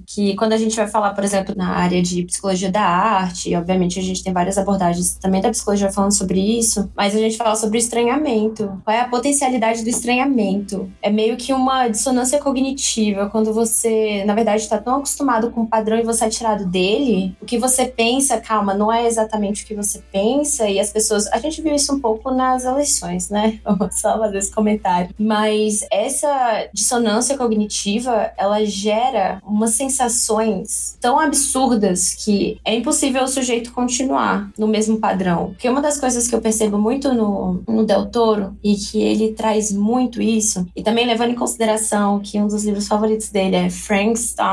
[0.05, 3.99] Que quando a gente vai falar, por exemplo, na área de psicologia da arte, obviamente
[3.99, 7.55] a gente tem várias abordagens também da psicologia falando sobre isso, mas a gente fala
[7.55, 8.81] sobre estranhamento.
[8.83, 10.91] Qual é a potencialidade do estranhamento?
[11.01, 15.67] É meio que uma dissonância cognitiva, quando você, na verdade, está tão acostumado com o
[15.67, 19.67] padrão e você é tirado dele, o que você pensa, calma, não é exatamente o
[19.67, 21.27] que você pensa, e as pessoas.
[21.27, 23.59] A gente viu isso um pouco nas eleições, né?
[23.91, 25.13] Só fazer esse comentário.
[25.17, 33.71] Mas essa dissonância cognitiva, ela gera umas sensações tão absurdas que é impossível o sujeito
[33.71, 35.47] continuar no mesmo padrão.
[35.47, 39.33] Porque uma das coisas que eu percebo muito no, no Del Toro e que ele
[39.33, 43.69] traz muito isso, e também levando em consideração que um dos livros favoritos dele é
[43.69, 44.45] Frankenstein.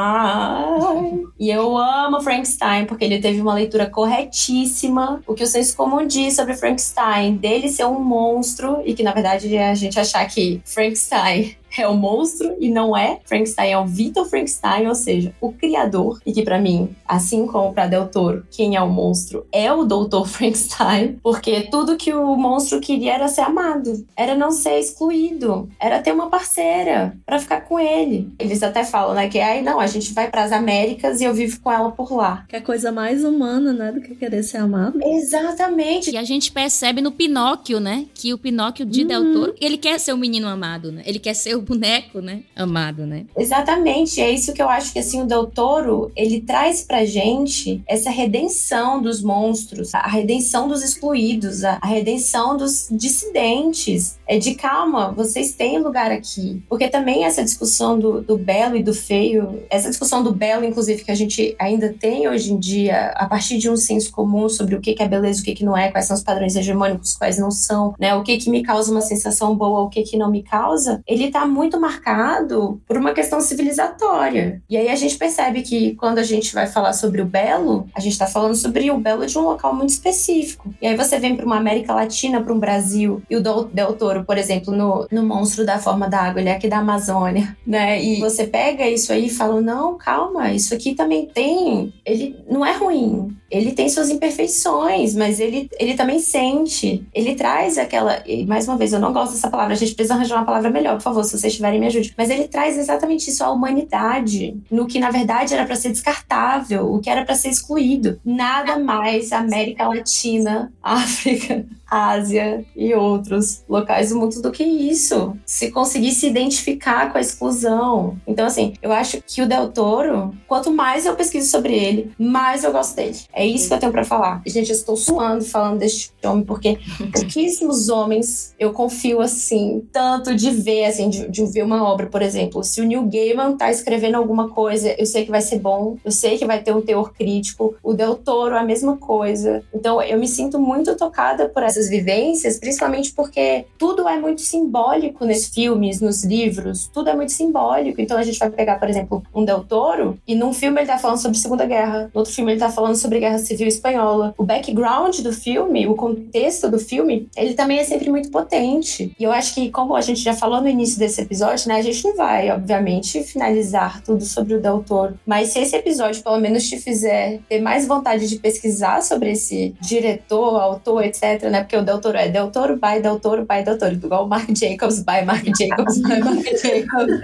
[1.39, 5.21] e eu amo Frankenstein porque ele teve uma leitura corretíssima.
[5.27, 9.13] O que o senso comum diz sobre Frankenstein, dele ser um monstro e que na
[9.13, 13.21] verdade é a gente achar que Frankenstein é o monstro e não é.
[13.25, 16.21] Frankenstein é o Victor Frankenstein, ou seja, o criador.
[16.25, 19.85] E que para mim, assim como para Del Toro, quem é o monstro é o
[19.85, 20.25] Dr.
[20.27, 26.01] Frankenstein, porque tudo que o monstro queria era ser amado, era não ser excluído, era
[26.01, 28.33] ter uma parceira para ficar com ele.
[28.39, 31.35] Eles até falam, né, que aí não, a gente vai para as Américas e eu
[31.35, 32.45] vivo com ela por lá.
[32.49, 34.99] Que é coisa mais humana, né, do que querer ser amado.
[35.03, 36.11] Exatamente.
[36.11, 39.07] E a gente percebe no Pinóquio, né, que o Pinóquio de uhum.
[39.07, 41.03] Del Toro, ele quer ser o menino amado, né?
[41.05, 42.43] Ele quer ser o boneco, né?
[42.57, 43.27] Amado, né?
[43.37, 44.21] Exatamente.
[44.21, 48.11] É isso que eu acho que assim o Del Toro, ele traz pra gente essa
[48.11, 54.19] redenção dos monstros, a redenção dos excluídos, a redenção dos dissidentes.
[54.27, 56.63] É de calma, vocês têm lugar aqui.
[56.69, 61.05] Porque também essa discussão do, do belo e do feio, essa discussão do belo, inclusive,
[61.05, 64.75] que a gente ainda tem hoje em dia, a partir de um senso comum sobre
[64.75, 67.51] o que é beleza, o que não é, quais são os padrões hegemônicos, quais não
[67.51, 68.15] são, né?
[68.15, 71.31] O que que me causa uma sensação boa, o que que não me causa, ele
[71.31, 74.63] tá muito marcado por uma questão civilizatória.
[74.69, 78.01] E aí a gente percebe que quando a gente vai falar sobre o belo, a
[78.01, 80.73] gente está falando sobre o belo de um local muito específico.
[80.81, 84.25] E aí você vem para uma América Latina, para um Brasil, e o Del Toro,
[84.25, 88.03] por exemplo, no, no Monstro da Forma d'Água, ele é aqui da Amazônia, né?
[88.03, 91.93] E você pega isso aí e fala: não, calma, isso aqui também tem.
[92.05, 97.05] Ele não é ruim ele tem suas imperfeições, mas ele, ele também sente.
[97.13, 98.23] Ele traz aquela.
[98.25, 100.71] E mais uma vez, eu não gosto dessa palavra, a gente precisa arranjar uma palavra
[100.71, 102.15] melhor, por favor, se vocês tiverem, me ajude.
[102.17, 106.93] Mas ele traz exatamente isso, a humanidade, no que na verdade era para ser descartável,
[106.93, 108.21] o que era para ser excluído.
[108.25, 115.37] Nada mais América Latina, África, Ásia e outros locais do mundo do que isso.
[115.45, 118.17] Se conseguir se identificar com a exclusão.
[118.27, 122.63] Então, assim, eu acho que o Del Toro, quanto mais eu pesquiso sobre ele, mais
[122.63, 123.19] eu gosto dele.
[123.33, 124.43] É isso que eu tenho para falar.
[124.47, 126.79] Gente, eu estou suando falando deste homem, porque
[127.13, 132.23] pouquíssimos homens eu confio assim, tanto de ver, assim, de, de ver uma obra, por
[132.23, 132.63] exemplo.
[132.63, 136.11] Se o Neil Gaiman tá escrevendo alguma coisa, eu sei que vai ser bom, eu
[136.11, 137.75] sei que vai ter um teor crítico.
[137.83, 139.63] O Del Toro, a mesma coisa.
[139.75, 145.25] Então, eu me sinto muito tocada por essas vivências, principalmente porque tudo é muito simbólico
[145.25, 148.01] nesses filmes, nos livros, tudo é muito simbólico.
[148.01, 150.99] Então, a gente vai pegar, por exemplo, um Del Toro, e num filme ele tá
[150.99, 154.35] falando sobre Segunda Guerra, no outro filme ele tá falando sobre Guerra Civil Espanhola.
[154.37, 159.15] O background do filme, o contexto do filme, ele também é sempre muito potente.
[159.19, 161.83] E eu acho que, como a gente já falou no início desse episódio, né, a
[161.83, 165.19] gente não vai, obviamente, finalizar tudo sobre o Del Toro.
[165.27, 169.75] Mas se esse episódio, pelo menos, te fizer ter mais vontade de pesquisar sobre esse
[169.81, 171.61] diretor, autor, etc., né?
[171.71, 174.53] Porque o Del Toro é Del Toro by Del Toro by Del Toro, igual Mark
[174.53, 177.21] Jacobs by Mark Jacobs by Mark Jacobs.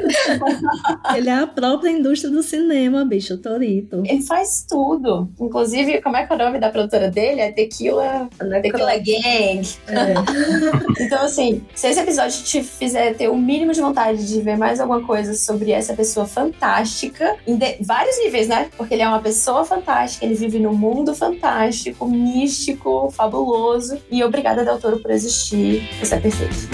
[1.17, 4.05] Ele é a própria indústria do cinema, bicho, Torito.
[4.07, 5.29] Ele faz tudo.
[5.41, 7.41] Inclusive, como é que é o nome da produtora dele?
[7.41, 8.29] É Tequila,
[8.63, 9.69] Tequila Gang.
[9.89, 10.15] É.
[11.03, 14.79] então, assim, se esse episódio te fizer ter o mínimo de vontade de ver mais
[14.79, 17.79] alguma coisa sobre essa pessoa fantástica, em de...
[17.81, 18.69] vários níveis, né?
[18.77, 23.99] Porque ele é uma pessoa fantástica, ele vive num mundo fantástico, místico, fabuloso.
[24.09, 25.89] E obrigada, Del Toro, por existir.
[25.99, 26.69] Você é perfeito.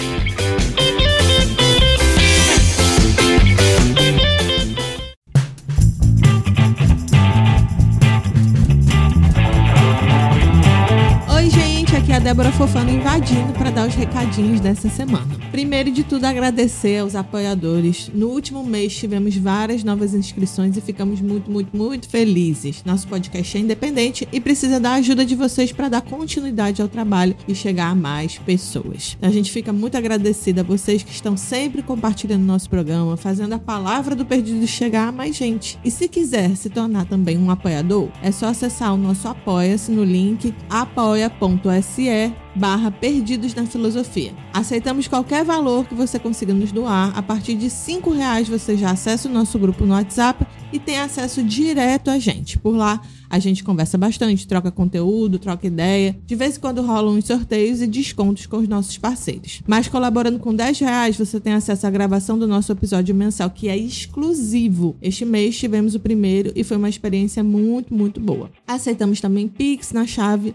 [12.13, 15.35] A Débora Fofano invadindo para dar os recadinhos dessa semana.
[15.51, 18.11] Primeiro de tudo, agradecer aos apoiadores.
[18.13, 22.83] No último mês tivemos várias novas inscrições e ficamos muito, muito, muito felizes.
[22.85, 27.35] Nosso podcast é independente e precisa da ajuda de vocês para dar continuidade ao trabalho
[27.47, 29.17] e chegar a mais pessoas.
[29.19, 33.59] A gente fica muito agradecida a vocês que estão sempre compartilhando nosso programa, fazendo a
[33.59, 35.79] palavra do perdido chegar a mais gente.
[35.83, 40.03] E se quiser se tornar também um apoiador, é só acessar o nosso apoia-se no
[40.03, 44.33] link apoia.se se barra Perdidos na Filosofia.
[44.53, 47.17] Aceitamos qualquer valor que você consiga nos doar.
[47.17, 50.99] A partir de cinco reais você já acessa o nosso grupo no WhatsApp e tem
[50.99, 52.57] acesso direto a gente.
[52.57, 56.15] Por lá a gente conversa bastante, troca conteúdo, troca ideia.
[56.23, 59.63] De vez em quando rolam uns sorteios e descontos com os nossos parceiros.
[59.65, 63.69] Mas colaborando com 10 reais, você tem acesso à gravação do nosso episódio mensal, que
[63.69, 64.95] é exclusivo.
[65.01, 68.51] Este mês tivemos o primeiro e foi uma experiência muito, muito boa.
[68.67, 70.53] Aceitamos também Pix na chave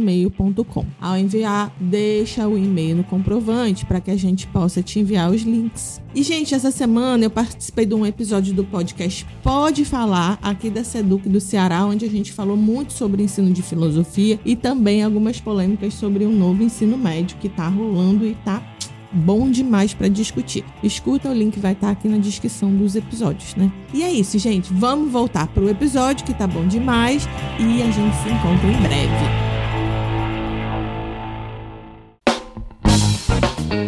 [0.00, 0.86] perdidosnaparalax.gmail.com.
[1.00, 5.42] Ao enviar, deixa o e-mail no comprovante para que a gente possa te enviar os
[5.42, 6.00] links.
[6.14, 10.82] E, gente, essa semana eu participei de um episódio do podcast Pode Falar, aqui da
[10.82, 15.40] Seduc do Ceará, onde a gente falou muito sobre ensino de filosofia e também algumas
[15.40, 18.62] polêmicas sobre o novo ensino médio que tá rolando e tá
[19.12, 20.64] bom demais para discutir.
[20.82, 23.70] Escuta, o link vai estar tá aqui na descrição dos episódios, né?
[23.92, 24.72] E é isso, gente.
[24.72, 29.59] Vamos voltar pro episódio que tá bom demais e a gente se encontra em breve.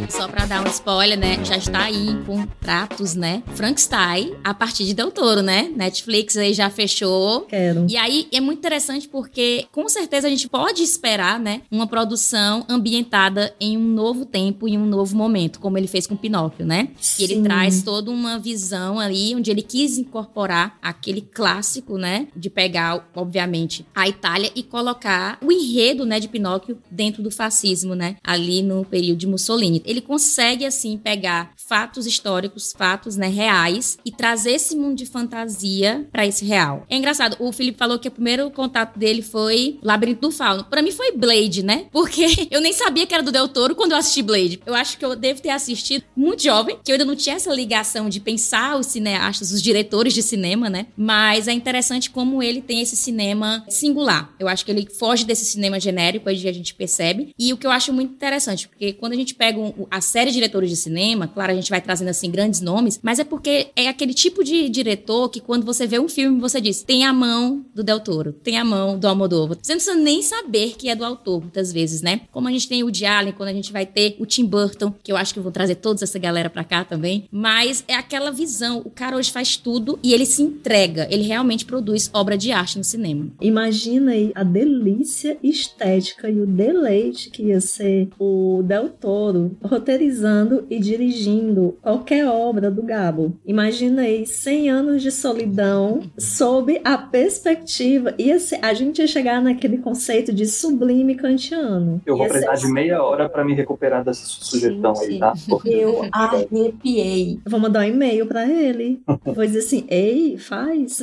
[0.08, 1.44] Só pra dar um spoiler, né?
[1.44, 3.42] Já está aí em contratos, né?
[3.54, 5.72] Frankenstein, a partir de Del Toro, né?
[5.74, 7.42] Netflix aí já fechou.
[7.42, 7.86] Quero.
[7.88, 11.62] E aí é muito interessante porque, com certeza, a gente pode esperar, né?
[11.70, 16.14] Uma produção ambientada em um novo tempo e um novo momento, como ele fez com
[16.14, 16.90] Pinóquio, né?
[17.00, 17.22] Sim.
[17.22, 22.28] E ele traz toda uma visão ali, onde ele quis incorporar aquele clássico, né?
[22.36, 26.20] De pegar, obviamente, a Itália e colocar o enredo, né?
[26.20, 28.16] De Pinóquio dentro do fascismo, né?
[28.22, 34.10] Ali no período de Mussolini ele consegue, assim, pegar fatos históricos, fatos, né, reais e
[34.10, 36.84] trazer esse mundo de fantasia para esse real.
[36.90, 40.64] É engraçado, o Felipe falou que o primeiro contato dele foi Labirinto do Fauno.
[40.64, 41.86] Para mim foi Blade, né?
[41.92, 44.60] Porque eu nem sabia que era do Del Toro quando eu assisti Blade.
[44.66, 47.52] Eu acho que eu devo ter assistido muito jovem, que eu ainda não tinha essa
[47.52, 50.86] ligação de pensar os cineastas, os diretores de cinema, né?
[50.96, 54.34] Mas é interessante como ele tem esse cinema singular.
[54.38, 57.34] Eu acho que ele foge desse cinema genérico, aí a gente percebe.
[57.38, 60.30] E o que eu acho muito interessante, porque quando a gente pega um, a série
[60.30, 63.68] de diretores de cinema, claro, a gente vai trazendo assim grandes nomes, mas é porque
[63.76, 67.12] é aquele tipo de diretor que quando você vê um filme, você diz, tem a
[67.12, 69.58] mão do Del Toro, tem a mão do Almodóvar.
[69.60, 72.22] Você não precisa nem saber que é do autor, muitas vezes, né?
[72.30, 75.10] Como a gente tem o Allen, quando a gente vai ter o Tim Burton, que
[75.10, 78.30] eu acho que eu vou trazer toda essa galera pra cá também, mas é aquela
[78.30, 82.52] visão, o cara hoje faz tudo e ele se entrega, ele realmente produz obra de
[82.52, 83.28] arte no cinema.
[83.40, 90.66] Imagina aí a delícia estética e o deleite que ia ser o Del Toro roteirizando
[90.70, 93.36] e dirigindo qualquer obra do Gabo.
[93.44, 98.14] Imagina aí 100 anos de solidão sob a perspectiva.
[98.18, 102.00] Ia ser, a gente ia chegar naquele conceito de sublime kantiano.
[102.06, 105.32] Eu vou precisar de meia hora para me recuperar dessa sugestão gente, aí, tá?
[105.48, 105.68] Porque...
[105.68, 107.40] Eu arrepiei.
[107.46, 109.02] Vou mandar um e-mail para ele.
[109.24, 111.02] Vou dizer assim: ei, faz.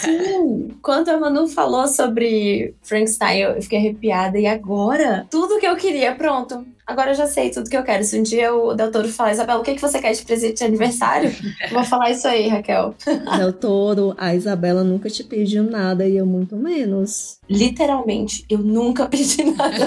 [0.00, 0.70] Sim.
[0.82, 4.38] Quando a Manu falou sobre Frankenstein, eu fiquei arrepiada.
[4.38, 6.64] E agora, tudo que eu queria, pronto.
[6.86, 8.04] Agora eu já sei tudo que eu quero.
[8.04, 10.58] Se um dia o Del Toro falar, Isabela, o que, que você quer de presente
[10.58, 11.34] de aniversário?
[11.72, 12.94] vou falar isso aí, Raquel.
[13.36, 17.38] Del Toro, a Isabela nunca te pediu nada e eu muito menos.
[17.50, 19.86] Literalmente, eu nunca pedi nada.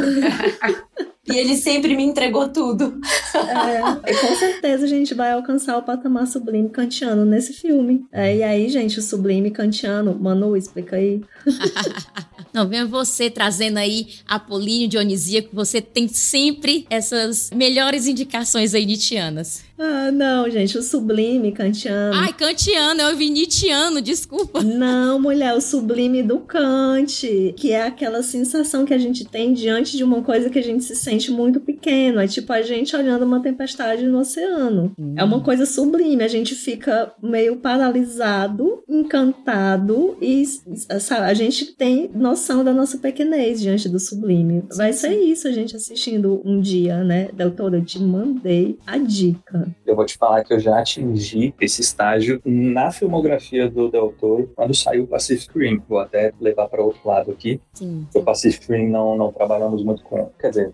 [1.31, 2.99] E ele sempre me entregou tudo.
[3.35, 8.03] É, e com certeza a gente vai alcançar o patamar sublime kantiano nesse filme.
[8.11, 11.21] É, e aí, gente, o sublime kantiano, Manu, explica aí.
[12.53, 19.63] Não, venha você trazendo aí Apolíneo Dionisíaco, você tem sempre essas melhores indicações aí nietzschianas.
[19.81, 22.13] Ah, não, gente, o sublime kantiano.
[22.13, 24.61] Ai, kantiano, eu vi Nietzscheano, desculpa.
[24.61, 29.95] Não, mulher, o sublime do Kant, que é aquela sensação que a gente tem diante
[29.95, 32.19] de uma coisa que a gente se sente muito pequeno.
[32.19, 34.91] É tipo a gente olhando uma tempestade no oceano.
[34.99, 35.15] Hum.
[35.15, 40.43] É uma coisa sublime, a gente fica meio paralisado, encantado e
[40.99, 44.63] sabe, a gente tem noção da nossa pequenez diante do sublime.
[44.75, 47.29] Vai ser isso a gente assistindo um dia, né?
[47.33, 49.68] Doutora, eu te mandei a dica.
[49.85, 54.51] Eu vou te falar que eu já atingi esse estágio na filmografia do Del Toro
[54.55, 55.81] quando saiu o Pacific Rim.
[55.87, 57.61] Vou até levar para outro lado aqui.
[57.73, 58.07] Sim.
[58.13, 60.29] O Pacific Rim não, não trabalhamos muito com.
[60.39, 60.73] Quer dizer,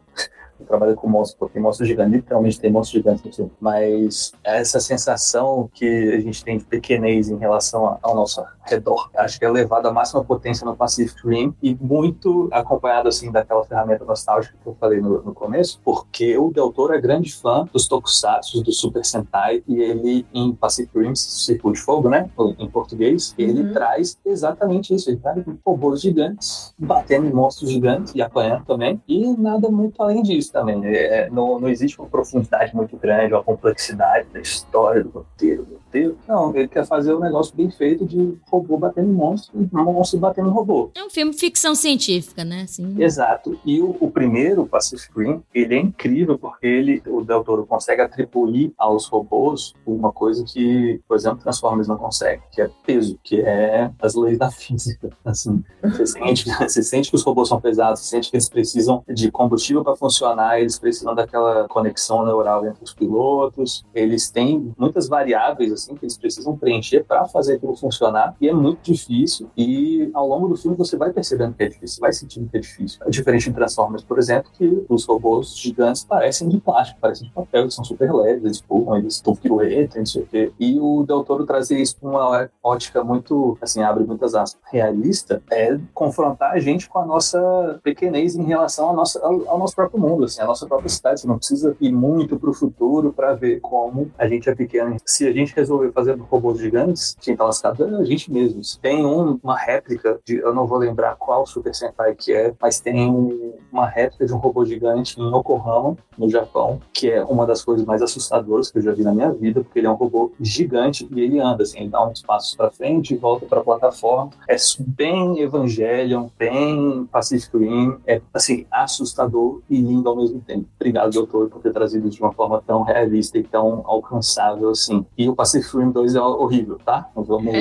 [0.63, 3.51] trabalha com monstros, porque monstros gigantes, literalmente tem monstros gigantes no filme.
[3.59, 9.37] Mas essa sensação que a gente tem de pequenez em relação ao nosso redor, acho
[9.37, 14.05] que é levado à máxima potência no Pacific Rim e muito acompanhado, assim, daquela ferramenta
[14.05, 17.87] nostálgica que eu falei no, no começo, porque o Del Toro é grande fã dos
[17.87, 23.33] tokusatsu, do Super Sentai, e ele, em Pacific Rim, Círculo de Fogo, né, em português,
[23.37, 23.73] ele uhum.
[23.73, 29.27] traz exatamente isso, ele traz robôs gigantes, batendo em monstros gigantes e apanhando também, e
[29.37, 30.85] nada muito além disso também.
[30.85, 35.75] É, não, não existe uma profundidade muito grande, uma complexidade da história, do roteiro, do
[35.75, 36.17] roteiro.
[36.27, 40.49] Não, ele quer fazer um negócio bem feito de robô batendo monstro e monstro batendo
[40.49, 40.91] robô.
[40.95, 42.63] É um filme ficção científica, né?
[42.63, 43.01] Assim.
[43.01, 43.59] Exato.
[43.65, 48.01] E o, o primeiro, Pacific Rim, ele é incrível porque ele, o Del Toro consegue
[48.01, 53.41] atribuir aos robôs uma coisa que, por exemplo, Transformers não consegue, que é peso, que
[53.41, 55.09] é as leis da física.
[55.23, 59.03] Assim, você sente, você sente que os robôs são pesados, você sente que eles precisam
[59.07, 65.07] de combustível para funcionar eles precisam daquela conexão neural entre os pilotos, eles têm muitas
[65.07, 70.09] variáveis assim que eles precisam preencher para fazer aquilo funcionar e é muito difícil e
[70.13, 72.99] ao longo do filme você vai percebendo que é difícil, vai sentindo que é difícil.
[73.05, 77.33] É diferente de Transformers, por exemplo, que os robôs gigantes parecem de plástico, parecem de
[77.33, 80.51] papel, eles são super leves, eles pulam, eles estão pirueta, não sei o quê.
[80.59, 85.41] E o Del Toro trazer isso com uma ótica muito, assim, abre muitas aspas, realista,
[85.51, 89.75] é confrontar a gente com a nossa pequenez em relação ao nosso, ao, ao nosso
[89.75, 91.21] próprio mundo, assim, a nossa própria cidade.
[91.21, 94.97] Você não precisa ir muito para o futuro para ver como a gente é pequeno.
[95.05, 98.61] Se a gente resolver fazer robôs gigantes, quem está lascado é a gente mesmo.
[98.81, 102.79] Tem um, uma réplica, de, eu não vou lembrar qual Super Sentai que é, mas
[102.79, 107.45] tem um, uma réplica de um robô gigante em Yokohama, no Japão, que é uma
[107.45, 109.95] das coisas mais assustadoras que eu já vi na minha vida, porque ele é um
[109.95, 113.59] robô gigante e ele anda, assim, ele dá uns passos para frente e volta para
[113.59, 114.31] a plataforma.
[114.47, 120.65] É bem Evangelion, bem Pacific Rim, é, assim, assustador e lindo ao mesmo tempo.
[120.75, 125.05] Obrigado, doutor, por ter trazido de uma forma tão realista e tão alcançável assim.
[125.17, 127.09] E o Pacific Rim 2 é horrível, tá?
[127.15, 127.53] Vamos.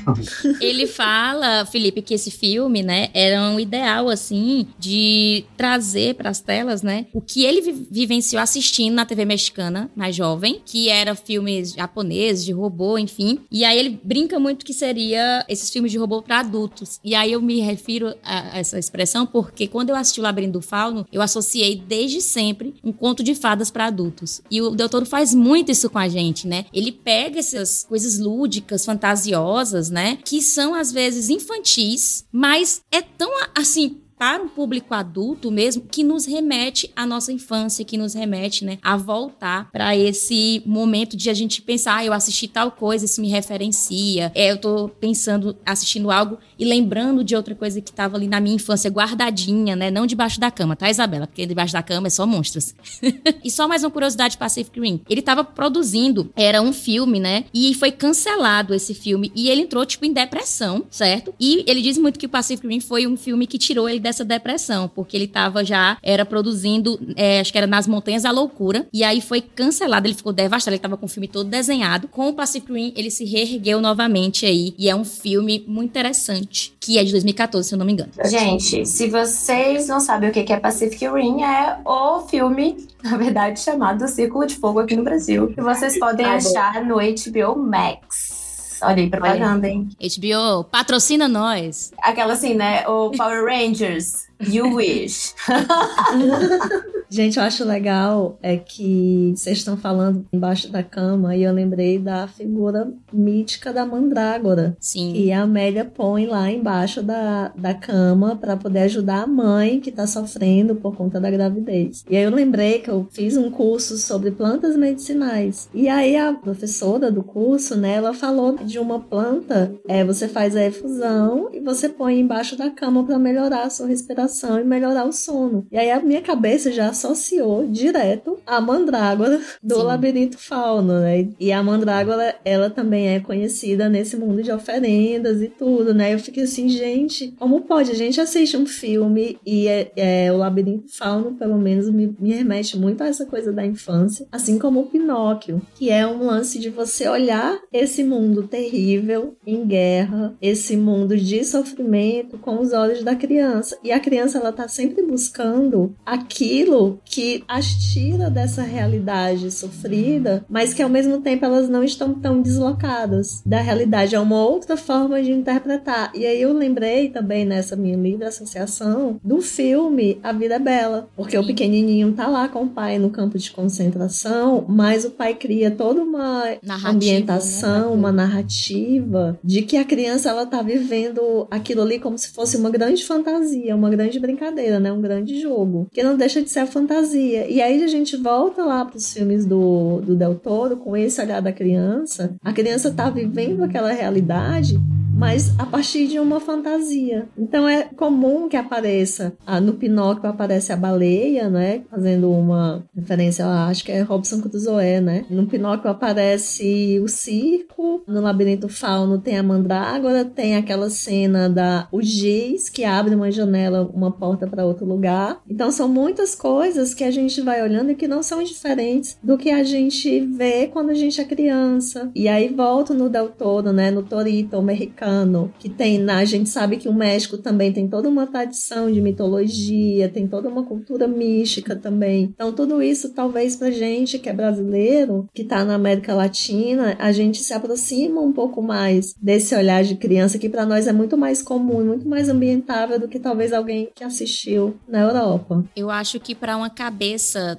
[0.60, 6.40] Ele fala, Felipe, que esse filme, né, era um ideal assim de trazer para as
[6.40, 7.60] telas, né, o que ele
[7.90, 13.40] vivenciou assistindo na TV mexicana, mais jovem, que era filmes japoneses de robô, enfim.
[13.50, 17.00] E aí ele brinca muito que seria esses filmes de robô para adultos.
[17.04, 20.62] E aí eu me refiro a essa expressão porque quando eu assisti o Labirinto do
[20.62, 24.40] Fauno, eu associei desde sempre um conto de fadas para adultos.
[24.50, 26.66] E o Doutor faz muito isso com a gente, né?
[26.72, 30.18] Ele pega essas coisas lúdicas, fantasiosas, né?
[30.24, 36.04] Que são às vezes infantis, mas é tão assim para um público adulto mesmo, que
[36.04, 41.30] nos remete à nossa infância, que nos remete, né, a voltar para esse momento de
[41.30, 44.30] a gente pensar, ah, eu assisti tal coisa, isso me referencia.
[44.34, 48.40] É, eu tô pensando, assistindo algo e lembrando de outra coisa que estava ali na
[48.40, 51.26] minha infância guardadinha, né, não debaixo da cama, tá, Isabela?
[51.26, 52.74] Porque debaixo da cama é só monstros.
[53.42, 55.00] e só mais uma curiosidade Pacific Rim.
[55.08, 59.86] Ele estava produzindo, era um filme, né, e foi cancelado esse filme e ele entrou
[59.86, 61.34] tipo em depressão, certo?
[61.40, 64.24] E ele diz muito que o Pacific Rim foi um filme que tirou ele dessa
[64.24, 68.86] depressão, porque ele tava já, era produzindo, é, acho que era Nas Montanhas da Loucura,
[68.92, 72.08] e aí foi cancelado, ele ficou devastado, ele tava com o filme todo desenhado.
[72.08, 76.74] Com o Pacific Rim, ele se reergueu novamente aí, e é um filme muito interessante,
[76.80, 78.10] que é de 2014, se eu não me engano.
[78.24, 83.60] Gente, se vocês não sabem o que é Pacific Rim, é o filme, na verdade,
[83.60, 88.39] chamado Círculo de Fogo aqui no Brasil, que vocês podem achar no HBO Max.
[88.82, 89.88] Olha aí, propaganda, hein?
[90.00, 91.92] HBO, patrocina nós.
[91.98, 92.86] Aquela assim, né?
[92.88, 94.29] O Power Rangers.
[94.40, 95.34] You wish.
[97.10, 101.98] Gente, eu acho legal é que vocês estão falando embaixo da cama e eu lembrei
[101.98, 104.76] da figura mítica da mandrágora.
[104.78, 105.12] Sim.
[105.14, 109.90] E a Amélia põe lá embaixo da, da cama para poder ajudar a mãe que
[109.90, 112.04] tá sofrendo por conta da gravidez.
[112.08, 115.68] E aí eu lembrei que eu fiz um curso sobre plantas medicinais.
[115.74, 120.54] E aí a professora do curso, né, ela falou de uma planta, é, você faz
[120.54, 124.29] a efusão e você põe embaixo da cama para melhorar a sua respiração
[124.60, 125.66] e melhorar o sono.
[125.70, 129.82] E aí a minha cabeça já associou direto a mandrágora do Sim.
[129.82, 131.28] labirinto fauno, né?
[131.38, 136.14] E a mandrágora, ela também é conhecida nesse mundo de oferendas e tudo, né?
[136.14, 137.90] Eu fiquei assim, gente, como pode?
[137.90, 142.32] A gente assiste um filme e é, é o labirinto fauno, pelo menos, me, me
[142.32, 146.58] remete muito a essa coisa da infância, assim como o Pinóquio, que é um lance
[146.58, 153.02] de você olhar esse mundo terrível em guerra, esse mundo de sofrimento com os olhos
[153.02, 153.78] da criança.
[153.82, 160.74] E a criança ela tá sempre buscando aquilo que as tira dessa realidade sofrida, mas
[160.74, 164.14] que ao mesmo tempo elas não estão tão deslocadas da realidade.
[164.14, 166.12] É uma outra forma de interpretar.
[166.14, 171.08] E aí eu lembrei também nessa minha livre associação do filme A Vida é Bela,
[171.16, 175.34] porque o pequenininho tá lá com o pai no campo de concentração, mas o pai
[175.34, 177.96] cria toda uma narrativa, ambientação, né?
[177.96, 182.70] uma narrativa de que a criança ela tá vivendo aquilo ali como se fosse uma
[182.70, 184.92] grande fantasia, uma grande brincadeira, né?
[184.92, 187.48] Um grande jogo, que não deixa de ser a fantasia.
[187.48, 191.20] E aí a gente volta lá para os filmes do, do Del Toro com esse
[191.20, 192.34] olhar da criança.
[192.42, 194.78] A criança tá vivendo aquela realidade
[195.20, 197.28] mas a partir de uma fantasia.
[197.36, 203.46] Então é comum que apareça, ah, no Pinóquio aparece a baleia, né, fazendo uma referência,
[203.46, 205.26] acho que é Robson Crusoe, né?
[205.28, 211.86] No Pinóquio aparece o circo, no Labirinto Fauno tem a mandrágora, tem aquela cena da
[211.92, 215.42] o giz que abre uma janela, uma porta para outro lugar.
[215.46, 219.36] Então são muitas coisas que a gente vai olhando e que não são diferentes do
[219.36, 222.10] que a gente vê quando a gente é criança.
[222.14, 224.62] E aí volto no Del Toro, né, no Torito, o
[225.10, 228.90] americano que tem na, a gente sabe que o México também tem toda uma tradição
[228.90, 232.30] de mitologia, tem toda uma cultura mística também.
[232.34, 237.12] Então tudo isso talvez pra gente que é brasileiro, que tá na América Latina, a
[237.12, 241.16] gente se aproxima um pouco mais desse olhar de criança que para nós é muito
[241.16, 245.64] mais comum, muito mais ambientável do que talvez alguém que assistiu na Europa.
[245.74, 247.58] Eu acho que para uma cabeça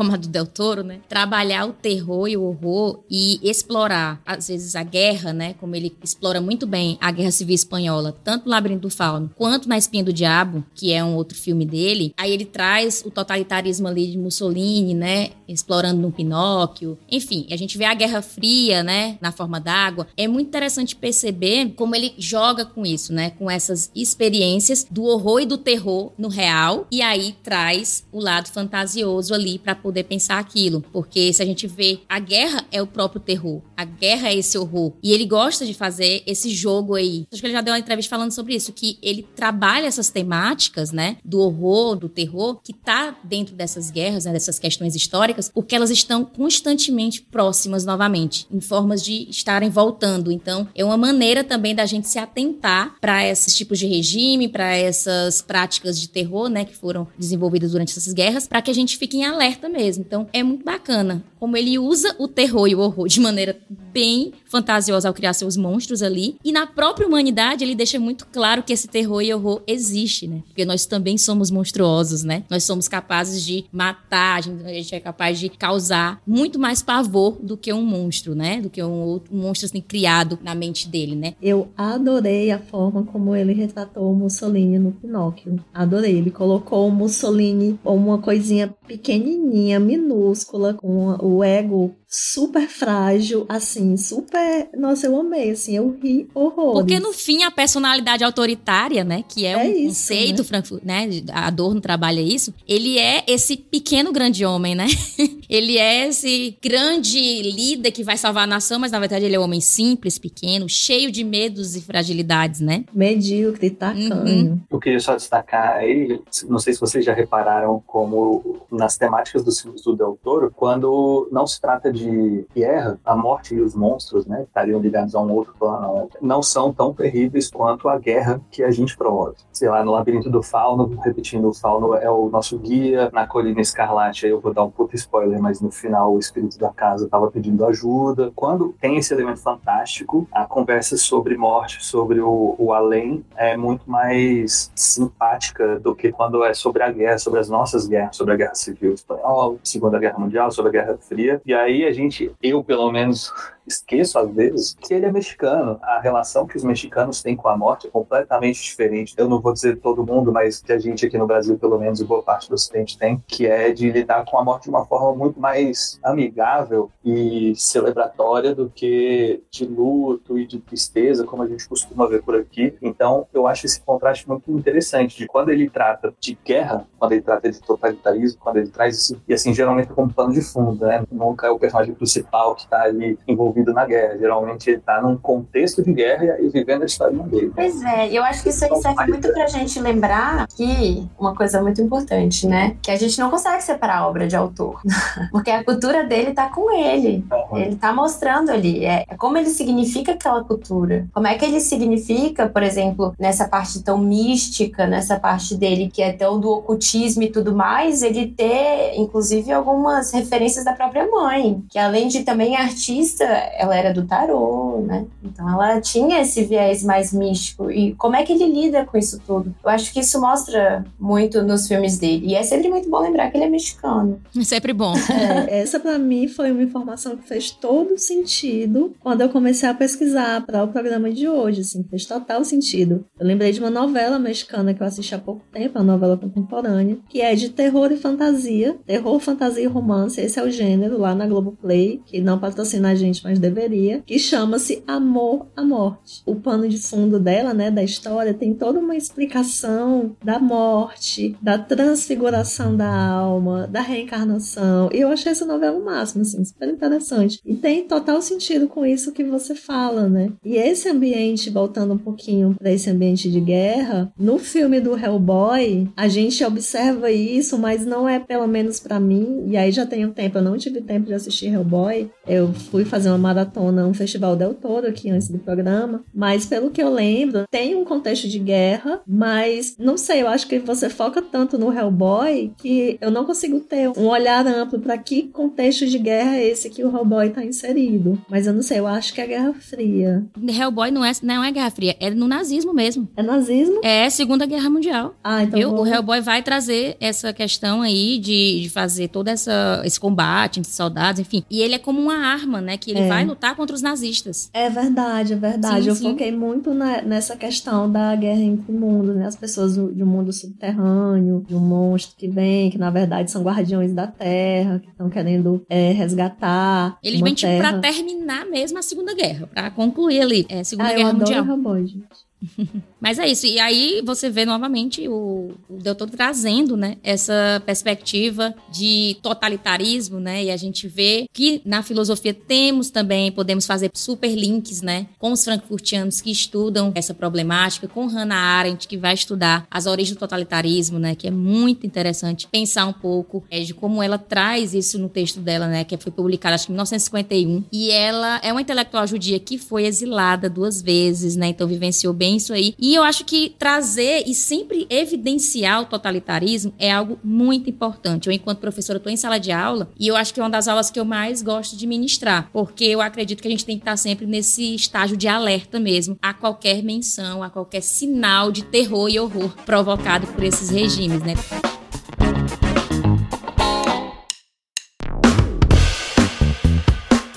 [0.00, 1.00] como a do Del Toro, né?
[1.10, 5.54] Trabalhar o terror e o horror e explorar, às vezes, a guerra, né?
[5.60, 9.68] Como ele explora muito bem a Guerra Civil Espanhola, tanto no Labirinto do Fauno quanto
[9.68, 12.14] na Espinha do Diabo, que é um outro filme dele.
[12.16, 15.32] Aí ele traz o totalitarismo ali de Mussolini, né?
[15.46, 16.96] Explorando no Pinóquio.
[17.10, 19.18] Enfim, a gente vê a Guerra Fria, né?
[19.20, 20.06] Na forma d'água.
[20.16, 23.28] É muito interessante perceber como ele joga com isso, né?
[23.28, 26.86] Com essas experiências do horror e do terror no real.
[26.90, 30.84] E aí traz o lado fantasioso ali para poder pensar aquilo.
[30.92, 33.62] Porque se a gente vê, a guerra é o próprio terror.
[33.76, 34.92] A guerra é esse horror.
[35.02, 37.26] E ele gosta de fazer esse jogo aí.
[37.32, 40.92] Acho que ele já deu uma entrevista falando sobre isso, que ele trabalha essas temáticas,
[40.92, 41.16] né?
[41.24, 45.90] Do horror, do terror, que tá dentro dessas guerras, né, dessas questões históricas, porque elas
[45.90, 50.30] estão constantemente próximas novamente, em formas de estarem voltando.
[50.30, 54.76] Então, é uma maneira também da gente se atentar para esses tipos de regime, para
[54.76, 58.96] essas práticas de terror, né, que foram desenvolvidas durante essas guerras, para que a gente
[58.96, 59.79] fique em alerta mesmo.
[59.80, 63.58] Então é muito bacana como ele usa o terror e o horror de maneira
[63.92, 66.36] bem fantasiosa ao criar seus monstros ali.
[66.44, 70.42] E na própria humanidade ele deixa muito claro que esse terror e horror existe, né?
[70.46, 72.44] Porque nós também somos monstruosos, né?
[72.50, 76.82] Nós somos capazes de matar, a gente, a gente é capaz de causar muito mais
[76.82, 78.60] pavor do que um monstro, né?
[78.60, 81.34] Do que um, outro, um monstro assim, criado na mente dele, né?
[81.40, 85.58] Eu adorei a forma como ele retratou o Mussolini no Pinóquio.
[85.72, 86.18] Adorei.
[86.18, 93.96] Ele colocou o Mussolini como uma coisinha pequenininha, minúscula, com o ego super frágil, assim,
[93.96, 94.68] super.
[94.76, 96.72] Nossa, eu amei, assim, eu ri horror.
[96.72, 100.44] Porque no fim a personalidade autoritária, né, que é, é um isso, conceito,
[100.82, 101.06] né?
[101.06, 101.22] né?
[101.32, 104.88] Adorno trabalha isso, ele é esse pequeno grande homem, né?
[105.48, 109.38] ele é esse grande líder que vai salvar a nação, mas na verdade ele é
[109.38, 112.84] um homem simples, pequeno, cheio de medos e fragilidades, né?
[112.92, 114.52] Medíocre, tacanho.
[114.52, 114.60] Uhum.
[114.68, 119.60] Eu queria só destacar aí, não sei se vocês já repararam como nas temáticas dos
[119.60, 123.74] filmes do Del Toro, quando não se trata de de guerra, a morte e os
[123.74, 128.40] monstros, né, estariam ligados a um outro plano, não são tão terríveis quanto a guerra
[128.50, 129.36] que a gente promove.
[129.52, 133.60] Sei lá, no Labirinto do Fauno, repetindo, o Fauno é o nosso guia, na Colina
[133.60, 137.30] Escarlate, eu vou dar um puto spoiler, mas no final o espírito da casa estava
[137.30, 138.32] pedindo ajuda.
[138.34, 143.90] Quando tem esse elemento fantástico, a conversa sobre morte, sobre o, o além, é muito
[143.90, 148.36] mais simpática do que quando é sobre a guerra, sobre as nossas guerras, sobre a
[148.36, 151.40] Guerra Civil Espanhola, Segunda Guerra Mundial, sobre a Guerra Fria.
[151.44, 153.32] E aí a gente, eu pelo menos,
[153.70, 155.78] esqueço às vezes que ele é mexicano.
[155.82, 159.14] A relação que os mexicanos têm com a morte é completamente diferente.
[159.16, 162.00] Eu não vou dizer todo mundo, mas que a gente aqui no Brasil, pelo menos,
[162.00, 164.84] e boa parte do Ocidente tem, que é de lidar com a morte de uma
[164.84, 171.46] forma muito mais amigável e celebratória do que de luto e de tristeza, como a
[171.46, 172.74] gente costuma ver por aqui.
[172.82, 177.22] Então, eu acho esse contraste muito interessante de quando ele trata de guerra, quando ele
[177.22, 181.04] trata de totalitarismo, quando ele traz isso, e assim, geralmente como pano de fundo, né?
[181.10, 184.18] Nunca é o personagem principal que está ali envolvido na guerra.
[184.18, 187.52] Geralmente ele está num contexto de guerra e vivendo a história dele.
[187.54, 191.62] Pois é, eu acho que isso aí serve muito pra gente lembrar que uma coisa
[191.62, 192.76] muito importante, né?
[192.82, 194.80] Que a gente não consegue separar a obra de autor.
[195.30, 197.24] Porque a cultura dele tá com ele.
[197.52, 198.84] Ele tá mostrando ali.
[198.84, 201.06] É, é como ele significa aquela cultura.
[201.12, 206.02] Como é que ele significa, por exemplo, nessa parte tão mística, nessa parte dele que
[206.02, 211.62] é tão do ocultismo e tudo mais, ele ter, inclusive, algumas referências da própria mãe.
[211.68, 213.24] Que além de também artista,
[213.56, 215.06] ela era do tarô, né?
[215.22, 217.70] Então ela tinha esse viés mais místico.
[217.70, 219.54] E como é que ele lida com isso tudo?
[219.62, 222.28] Eu acho que isso mostra muito nos filmes dele.
[222.28, 224.20] E é sempre muito bom lembrar que ele é mexicano.
[224.36, 224.94] É sempre bom.
[225.20, 229.74] É, essa para mim foi uma informação que fez todo sentido quando eu comecei a
[229.74, 233.04] pesquisar para o programa de hoje, assim, fez total sentido.
[233.18, 236.98] Eu lembrei de uma novela mexicana que eu assisti há pouco tempo, uma novela contemporânea,
[237.08, 241.14] que é de terror e fantasia, terror, fantasia e romance, esse é o gênero lá
[241.14, 246.22] na Globoplay, que não patrocina a gente, mas deveria, que chama-se Amor à Morte.
[246.26, 251.58] O pano de fundo dela, né, da história, tem toda uma explicação da morte, da
[251.58, 254.88] transfiguração da alma, da reencarnação.
[254.92, 257.40] E eu achei essa novela o máximo, assim, super interessante.
[257.44, 260.30] E tem total sentido com isso que você fala, né?
[260.44, 265.88] E esse ambiente, voltando um pouquinho para esse ambiente de guerra, no filme do Hellboy,
[265.96, 270.06] a gente observa isso, mas não é pelo menos para mim, e aí já tem
[270.06, 272.10] um tempo, eu não tive tempo de assistir Hellboy.
[272.26, 276.70] Eu fui fazer uma maratona, um festival Del Toro aqui antes do programa, mas pelo
[276.70, 280.88] que eu lembro, tem um contexto de guerra, mas não sei, eu acho que você
[280.88, 285.86] foca tanto no Hellboy que eu não consigo ter um olhar amplo para que contexto
[285.86, 288.20] de guerra é esse que o Hellboy tá inserido.
[288.28, 290.24] Mas eu não sei, eu acho que é Guerra Fria.
[290.48, 293.08] Hellboy não é, não é Guerra Fria, é no nazismo mesmo.
[293.16, 293.80] É nazismo?
[293.82, 295.14] É Segunda Guerra Mundial.
[295.22, 295.60] Ah, então.
[295.70, 295.82] Vou...
[295.82, 300.72] O Hellboy vai trazer essa questão aí de, de fazer todo essa, esse combate entre
[300.72, 301.44] soldados, enfim.
[301.50, 302.76] E ele é como uma arma, né?
[302.76, 303.08] Que ele é.
[303.10, 304.50] Vai lutar contra os nazistas.
[304.52, 305.82] É verdade, é verdade.
[305.82, 306.10] Sim, eu sim.
[306.10, 309.26] foquei muito na, nessa questão da guerra entre mundos, né?
[309.26, 313.42] As pessoas de um mundo subterrâneo, de um monstro que vem, que na verdade são
[313.42, 316.98] guardiões da Terra, que estão querendo é, resgatar.
[317.02, 320.90] Ele vem tipo pra terminar mesmo a Segunda Guerra, pra concluir ali é, a Segunda
[320.90, 321.46] ah, Guerra eu Mundial.
[321.46, 322.80] Hellboy, gente.
[323.00, 323.46] Mas é isso.
[323.46, 330.44] E aí você vê novamente o, o doutor trazendo, né, essa perspectiva de totalitarismo, né?
[330.44, 335.32] E a gente vê que na filosofia temos também, podemos fazer super links, né, com
[335.32, 340.20] os frankfurtianos que estudam essa problemática, com Hannah Arendt, que vai estudar as origens do
[340.20, 344.98] totalitarismo, né, que é muito interessante pensar um pouco é, de como ela traz isso
[344.98, 347.64] no texto dela, né, que foi publicado acho que em 1951.
[347.72, 351.48] E ela é uma intelectual judia que foi exilada duas vezes, né?
[351.48, 352.74] Então vivenciou bem isso aí.
[352.78, 358.28] E eu acho que trazer e sempre evidenciar o totalitarismo é algo muito importante.
[358.28, 360.68] Eu, enquanto professora, estou em sala de aula e eu acho que é uma das
[360.68, 363.82] aulas que eu mais gosto de ministrar, porque eu acredito que a gente tem que
[363.82, 369.08] estar sempre nesse estágio de alerta mesmo a qualquer menção, a qualquer sinal de terror
[369.08, 371.34] e horror provocado por esses regimes, né?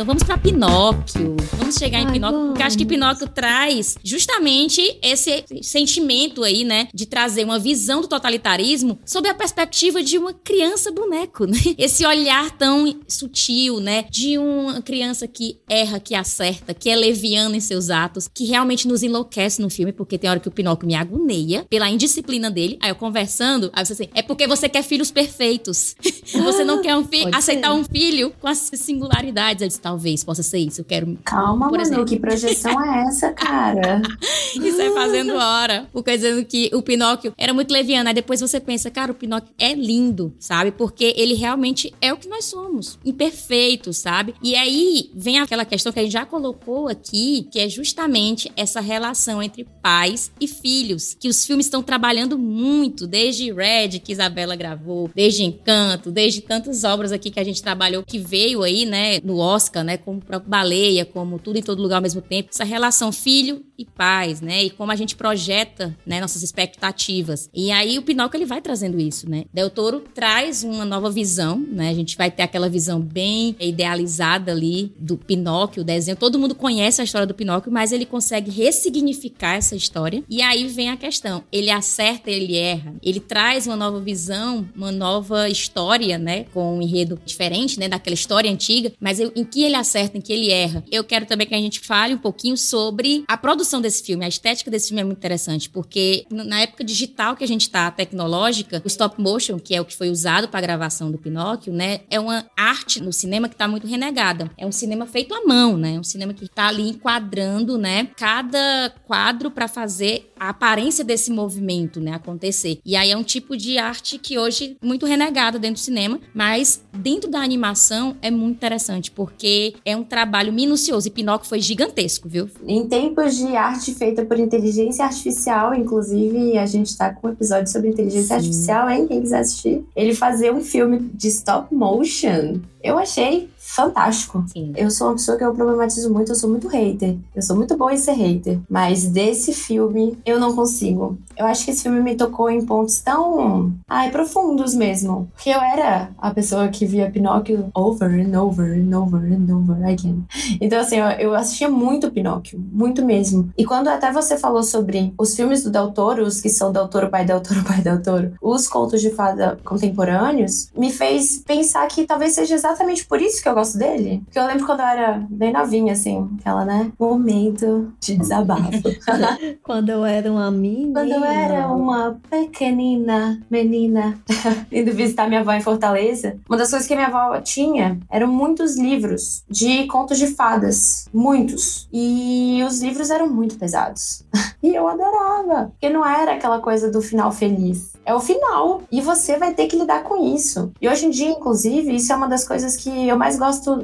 [0.04, 1.38] Então vamos para Pinóquio.
[1.58, 2.51] Vamos chegar em Ai, Pinóquio, vamos.
[2.51, 8.08] porque acho que Pinóquio traz justamente esse sentimento aí, né, de trazer uma visão do
[8.10, 11.58] totalitarismo sob a perspectiva de uma criança boneco, né?
[11.78, 17.56] Esse olhar tão sutil, né, de uma criança que erra, que acerta, que é leviana
[17.56, 20.86] em seus atos, que realmente nos enlouquece no filme, porque tem hora que o Pinóquio
[20.86, 22.78] me agoneia pela indisciplina dele.
[22.82, 25.95] Aí eu conversando, aí você assim, é porque você quer filhos perfeitos.
[26.43, 27.80] você não quer um filho, aceitar ser.
[27.80, 29.62] um filho com as singularidades.
[29.62, 30.82] Eu disse, talvez possa ser isso.
[30.82, 31.18] Eu quero.
[31.24, 34.02] Calma, por Manu, que projeção é essa, cara?
[34.56, 35.88] isso é fazendo hora.
[35.91, 38.10] Porque dizendo que o Pinóquio era muito leviano.
[38.10, 40.72] Aí depois você pensa, cara, o Pinóquio é lindo, sabe?
[40.72, 42.98] Porque ele realmente é o que nós somos.
[43.06, 44.34] Imperfeito, sabe?
[44.41, 48.82] E aí vem aquela questão que a gente já colocou aqui, que é justamente essa
[48.82, 51.16] relação entre pais e filhos.
[51.20, 56.84] Que os filmes estão trabalhando muito, desde Red, que Isabela gravou, desde Encanto, desde tantas
[56.84, 59.98] obras aqui que a gente trabalhou, que veio aí, né, no Oscar né?
[59.98, 62.50] Como Baleia, como Tudo em Todo Lugar ao mesmo tempo.
[62.52, 64.63] Essa relação filho e pais, né?
[64.63, 67.49] E como a gente projeta, né, nossas expectativas.
[67.53, 69.45] E aí o Pinóquio ele vai trazendo isso, né?
[69.53, 71.89] Del Toro traz uma nova visão, né?
[71.89, 76.17] A gente vai ter aquela visão bem idealizada ali do Pinóquio, o desenho.
[76.17, 80.24] Todo mundo conhece a história do Pinóquio, mas ele consegue ressignificar essa história.
[80.30, 82.93] E aí vem a questão: ele acerta, ele erra.
[83.01, 86.45] Ele traz uma nova visão, uma nova história, né?
[86.53, 87.89] Com um enredo diferente, né?
[87.89, 88.93] Daquela história antiga.
[88.99, 90.84] Mas em que ele acerta, em que ele erra.
[90.91, 94.26] Eu quero também que a gente fale um pouquinho sobre a produção desse filme.
[94.26, 97.89] A estética desse filme é muito interessante, porque na época digital que a gente tá,
[97.91, 101.74] tecnológica, o stop motion, que é o que foi usado para a gravação do Pinóquio,
[101.74, 102.01] né?
[102.09, 104.51] É uma arte no cinema que tá muito renegada.
[104.57, 105.99] É um cinema feito à mão, né?
[105.99, 108.09] Um cinema que tá ali enquadrando, né?
[108.18, 112.80] Cada quadro para fazer a aparência desse movimento, né, acontecer.
[112.86, 116.20] E aí é um tipo de arte que hoje é muito renegada dentro do cinema,
[116.34, 121.07] mas dentro da animação é muito interessante, porque é um trabalho minucioso.
[121.07, 122.49] E Pinóquio foi gigantesco, viu?
[122.68, 127.72] Em tempos de arte feita por inteligência artificial, inclusive, a gente tá com um episódio
[127.72, 128.34] sobre inteligência Sim.
[128.36, 129.08] artificial, hein?
[129.08, 129.86] Quem quiser assistir.
[129.95, 132.60] Ele fazer um filme de stop motion.
[132.82, 134.43] Eu achei fantástico.
[134.47, 134.74] Sim.
[134.76, 137.16] Eu sou uma pessoa que eu problematizo muito, eu sou muito hater.
[137.34, 138.59] Eu sou muito boa em ser hater.
[138.70, 141.18] Mas desse filme, eu não consigo.
[141.38, 143.74] Eu acho que esse filme me tocou em pontos tão.
[143.88, 145.30] Ai, profundos mesmo.
[145.34, 149.86] Porque eu era a pessoa que via Pinóquio over and over and over and over
[149.86, 150.24] again.
[150.59, 152.64] Então, assim, eu, eu assistia muito Pinóquio.
[152.72, 153.49] Muito mesmo.
[153.57, 156.88] E quando até você falou sobre os filmes do Del Toro, os que são Del
[156.89, 161.88] Toro, pai Del Toro, pai Del Toro, os contos de fada contemporâneos, me fez pensar
[161.88, 164.22] que talvez seja exatamente por isso que eu gosto gosto dele?
[164.26, 166.91] Porque eu lembro quando eu era bem novinha, assim, aquela, né?
[166.99, 168.72] Momento de desabafo.
[169.64, 171.01] quando eu era uma menina.
[171.01, 174.20] Quando eu era uma pequenina menina,
[174.72, 178.78] indo visitar minha avó em Fortaleza, uma das coisas que minha avó tinha eram muitos
[178.78, 181.08] livros de contos de fadas.
[181.14, 181.88] Muitos.
[181.91, 184.24] E os livros eram muito pesados.
[184.62, 185.72] e eu adorava.
[185.72, 188.84] Porque não era aquela coisa do final feliz é o final.
[188.91, 190.72] E você vai ter que lidar com isso.
[190.82, 193.43] E hoje em dia, inclusive, isso é uma das coisas que eu mais gosto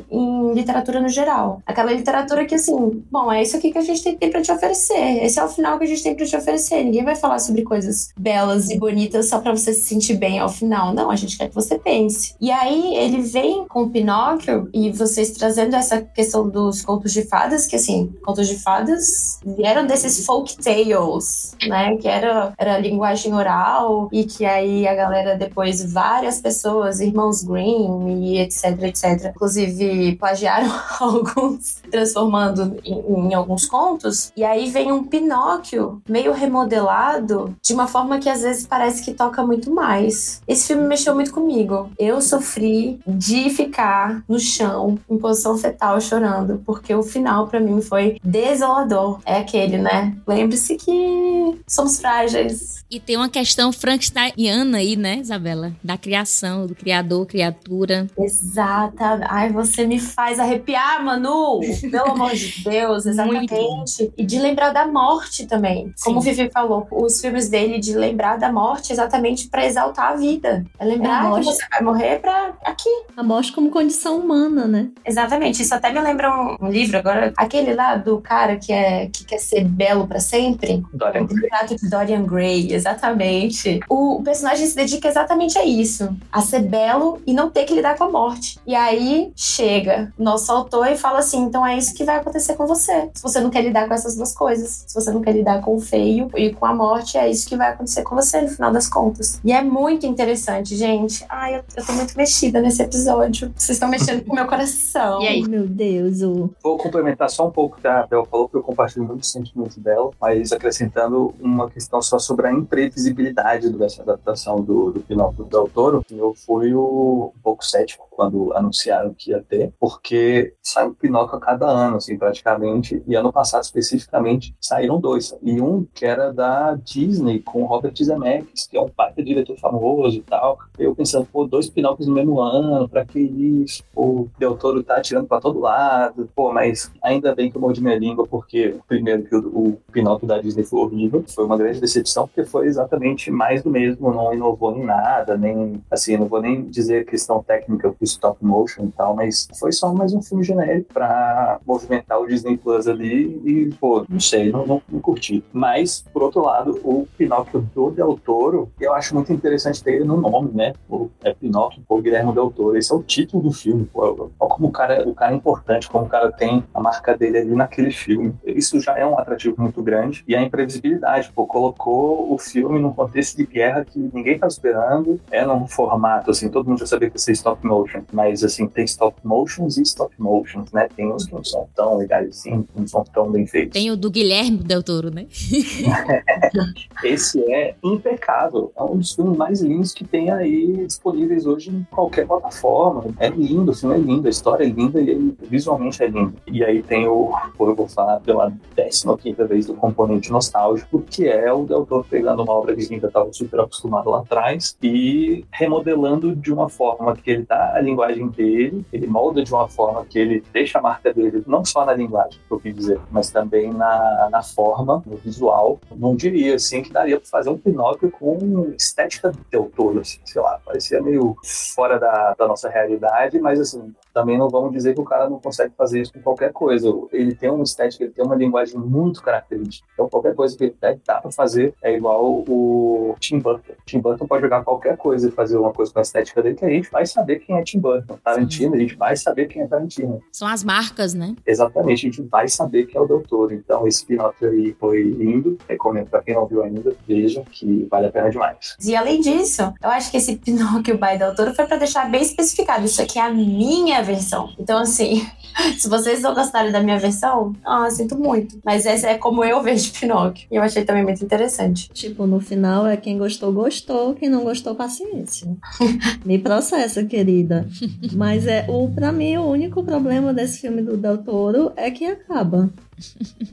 [0.10, 1.62] em literatura no geral.
[1.66, 4.52] Aquela literatura que, assim, bom, é isso aqui que a gente tem, tem para te
[4.52, 5.24] oferecer.
[5.24, 6.84] Esse é o final que a gente tem para te oferecer.
[6.84, 10.50] Ninguém vai falar sobre coisas belas e bonitas só para você se sentir bem ao
[10.50, 10.94] final.
[10.94, 12.36] Não, a gente quer que você pense.
[12.40, 17.24] E aí ele vem com o Pinóquio e vocês trazendo essa questão dos contos de
[17.24, 21.96] fadas, que assim, contos de fadas vieram desses folk tales, né?
[21.98, 28.08] Que era, era linguagem oral e que aí a galera depois, várias pessoas, irmãos Grimm
[28.24, 34.32] e etc, etc, inclusive plagiaram alguns, transformando em, em alguns contos.
[34.36, 39.14] E aí vem um Pinóquio meio remodelado de uma forma que às vezes parece que
[39.14, 40.42] toca muito mais.
[40.48, 41.90] Esse filme mexeu muito comigo.
[41.98, 47.82] Eu sofri de ficar no chão em posição fetal chorando, porque o final para mim
[47.82, 49.20] foi desolador.
[49.26, 50.16] É aquele, né?
[50.28, 52.84] Lembre-se que somos frágeis.
[52.90, 55.74] E tem uma questão frankensteiniana aí, né, Isabela?
[55.84, 58.08] Da criação, do criador, criatura.
[58.18, 59.20] Exata.
[59.40, 61.62] Ai, você me faz arrepiar, Manu!
[61.90, 63.54] Pelo amor de Deus, exatamente.
[63.54, 64.14] Muito.
[64.18, 65.94] E de lembrar da morte também.
[65.96, 66.04] Sim.
[66.04, 70.16] Como o Vivi falou, os filmes dele de lembrar da morte exatamente para exaltar a
[70.18, 70.66] vida.
[70.78, 72.90] É lembrar é que você vai morrer pra aqui.
[73.16, 74.90] A morte como condição humana, né?
[75.06, 75.62] Exatamente.
[75.62, 79.24] Isso até me lembra um, um livro agora, aquele lá do cara que, é, que
[79.24, 80.84] quer ser belo para sempre.
[80.94, 81.50] Dorian Gray.
[81.90, 83.80] Dorian Gray exatamente.
[83.90, 87.98] O, personagem se dedica exatamente a isso, a ser belo e não ter que lidar
[87.98, 88.60] com a morte.
[88.68, 92.66] E aí chega nosso autor e fala assim: então é isso que vai acontecer com
[92.66, 93.10] você.
[93.14, 95.76] Se você não quer lidar com essas duas coisas, se você não quer lidar com
[95.76, 98.72] o feio e com a morte, é isso que vai acontecer com você no final
[98.72, 99.40] das contas.
[99.44, 101.26] E é muito interessante, gente.
[101.30, 103.52] Ai, eu, eu tô muito mexida nesse episódio.
[103.56, 105.22] Vocês estão mexendo com o meu coração.
[105.22, 105.48] E aí?
[105.48, 106.50] Meu Deus, o...
[106.62, 109.80] Vou complementar só um pouco que a Bel falou, porque eu compartilho muito o sentimento
[109.80, 115.50] dela, mas acrescentando uma questão só sobre a imprevisibilidade dessa adaptação do, do Pinóquio do
[115.50, 120.88] Del Toro, eu fui o, um pouco cético quando anunciaram que ia ter, porque sai
[120.88, 125.86] um Pinóquio a cada ano, assim, praticamente, e ano passado especificamente saíram dois, e um
[125.94, 130.58] que era da Disney, com Robert Zemeckis, que é um baita diretor famoso e tal,
[130.78, 133.84] eu pensando, pô, dois Pinóquios no mesmo ano, pra que isso?
[133.96, 137.82] o Del Toro tá atirando pra todo lado, pô, mas ainda bem que eu mordi
[137.82, 141.80] minha língua, porque primeiro que o, o Pinóquio da Disney foi horrível, foi uma grande
[141.80, 146.42] decepção, porque foi exatamente mais do mesmo, não inovou em nada, nem, assim, não vou
[146.42, 150.94] nem dizer questão técnica do stop motion tal, mas foi só mais um filme genérico
[150.94, 155.42] para movimentar o Disney Plus ali e, pô, não sei, não, não, não curti.
[155.54, 160.04] Mas, por outro lado, o Pinóquio do Del Toro, eu acho muito interessante ter ele
[160.04, 160.74] no nome, né?
[160.90, 162.78] O, é Pinóquio por Guilherme Del Toro.
[162.78, 163.86] Esse é o título do filme.
[163.86, 167.18] Pô, olha como o cara, o cara é importante, como o cara tem a marca
[167.18, 168.34] dele ali naquele filme.
[168.46, 170.26] Isso já é um atrativo muito grande.
[170.28, 175.22] E a imprevisibilidade, pô, colocou o filme num contexto de guerra que ninguém estava esperando.
[175.32, 178.68] É num formato, assim, todo mundo já sabia que ia ser stop motion, mas, assim,
[178.68, 180.88] tem stop motions e stop motions, né?
[180.96, 183.74] Tem uns que não são tão legais assim, não são tão bem feitos.
[183.74, 185.28] Tem o do Guilherme Del Toro, né?
[187.04, 188.72] Esse é impecável.
[188.76, 193.06] É um dos filmes mais lindos que tem aí disponíveis hoje em qualquer plataforma.
[193.20, 196.34] É lindo, o filme é lindo, a história é linda e visualmente é lindo.
[196.48, 201.52] E aí tem o, eu vou falar pela 15 vez do componente nostálgico, que é
[201.52, 205.46] o Del Toro pegando uma obra que a gente estava super acostumado lá atrás e
[205.52, 210.06] remodelando de uma forma que ele dá a linguagem dele, ele molda de uma forma
[210.06, 213.30] que ele deixa a marca dele não só na linguagem, que eu quis dizer, mas
[213.30, 215.80] também na, na forma, no visual.
[215.92, 220.20] Não diria assim que daria para fazer um Pinóquio com estética do Del Toro, assim,
[220.26, 221.36] sei lá, parecia meio
[221.76, 225.40] fora da, da nossa realidade, mas assim, também não vamos dizer que o cara não
[225.40, 226.90] consegue fazer isso com qualquer coisa.
[227.14, 229.88] Ele tem uma estética, ele tem uma linguagem muito característica.
[229.94, 233.74] Então, qualquer coisa que ele dá para fazer é igual o Tim Burton.
[233.86, 236.66] Tim Burton pode jogar qualquer coisa e fazer uma coisa com a estética dele, que
[236.66, 238.18] a gente vai saber quem é Tim Burton.
[238.22, 238.78] Tarantino, Sim.
[238.78, 240.22] a gente vai saber quem é Tarantino.
[240.34, 241.34] São as marcas, né?
[241.48, 243.54] Exatamente, a gente vai saber quem é o doutor.
[243.54, 245.58] Então, esse Pinóquio aí foi lindo.
[245.68, 248.76] Recomendo para quem não viu ainda, veja que vale a pena demais.
[248.84, 252.84] E além disso, eu acho que esse Pinóquio by Doutor foi para deixar bem especificado.
[252.84, 254.50] Isso aqui é a minha versão.
[254.60, 255.26] Então, assim,
[255.78, 258.60] se vocês não gostarem da minha versão, ah, sinto muito.
[258.64, 260.48] Mas essa é como eu vejo Pinóquio.
[260.52, 261.90] E eu achei também muito interessante.
[261.92, 264.14] Tipo, no final é quem gostou, gostou.
[264.14, 265.48] Quem não gostou, paciência.
[266.26, 267.68] Me processa, querida.
[268.14, 272.06] Mas é o para mim o único problema desse filme do Del Toro é que
[272.06, 272.70] acaba.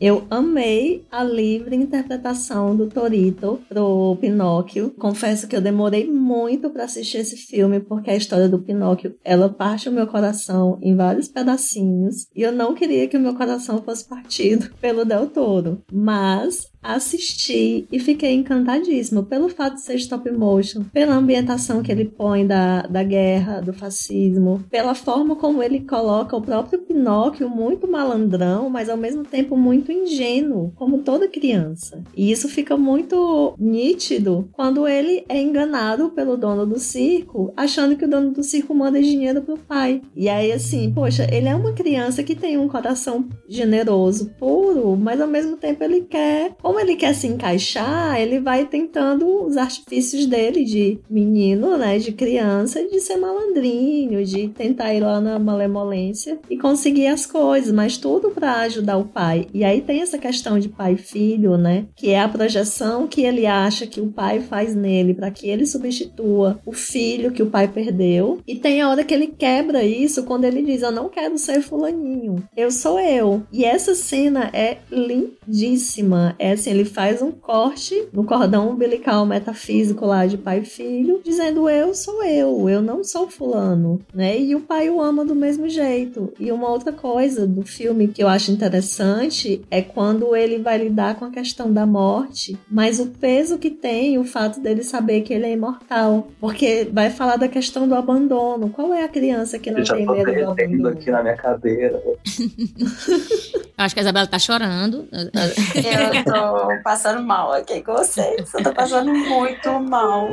[0.01, 4.91] Eu amei a livre interpretação do Torito pro Pinóquio.
[4.99, 9.49] Confesso que eu demorei muito para assistir esse filme porque a história do Pinóquio, ela
[9.49, 13.83] parte o meu coração em vários pedacinhos e eu não queria que o meu coração
[13.83, 15.83] fosse partido pelo Del Toro.
[15.93, 22.05] Mas assisti e fiquei encantadíssima pelo fato de ser stop motion, pela ambientação que ele
[22.05, 27.89] põe da, da guerra, do fascismo, pela forma como ele coloca o próprio Pinóquio muito
[27.89, 32.03] malandrão, mas ao mesmo tempo muito ingênuo, como toda criança.
[32.17, 38.05] E isso fica muito nítido quando ele é enganado pelo dono do circo, achando que
[38.05, 40.03] o dono do circo manda dinheiro pro pai.
[40.15, 45.21] E aí, assim, poxa, ele é uma criança que tem um coração generoso, puro, mas
[45.21, 50.27] ao mesmo tempo ele quer, como ele quer se encaixar, ele vai tentando os artifícios
[50.27, 56.39] dele de menino, né, de criança, de ser malandrinho, de tentar ir lá na malemolência
[56.51, 59.47] e conseguir as coisas, mas tudo para ajudar o pai.
[59.55, 63.23] E aí tem essa questão de pai e filho, né, que é a projeção que
[63.23, 67.51] ele acha que o pai faz nele para que ele substitua o filho que o
[67.51, 68.39] pai perdeu.
[68.47, 71.63] E tem a hora que ele quebra isso quando ele diz: "Eu não quero ser
[71.63, 73.45] fulaninho, eu sou eu".
[73.51, 76.35] E essa cena é lindíssima.
[76.39, 81.21] É assim, ele faz um corte no cordão umbilical metafísico lá de pai e filho,
[81.25, 84.39] dizendo eu sou eu, eu não sou fulano, né?
[84.39, 86.33] E o pai o ama do mesmo jeito.
[86.39, 91.17] E uma outra coisa do filme que eu acho interessante é quando ele vai lidar
[91.17, 95.33] com a questão da morte, mas o peso que tem o fato dele saber que
[95.33, 98.71] ele é imortal, porque vai falar da questão do abandono.
[98.71, 100.89] Qual é a criança que não eu tem medo do abandono?
[100.89, 102.03] aqui na minha cadeira.
[103.79, 105.07] Acho que a Isabela tá chorando.
[105.13, 106.46] Eu tô
[106.83, 108.53] passando mal aqui com vocês.
[108.55, 110.29] Eu tô passando muito mal.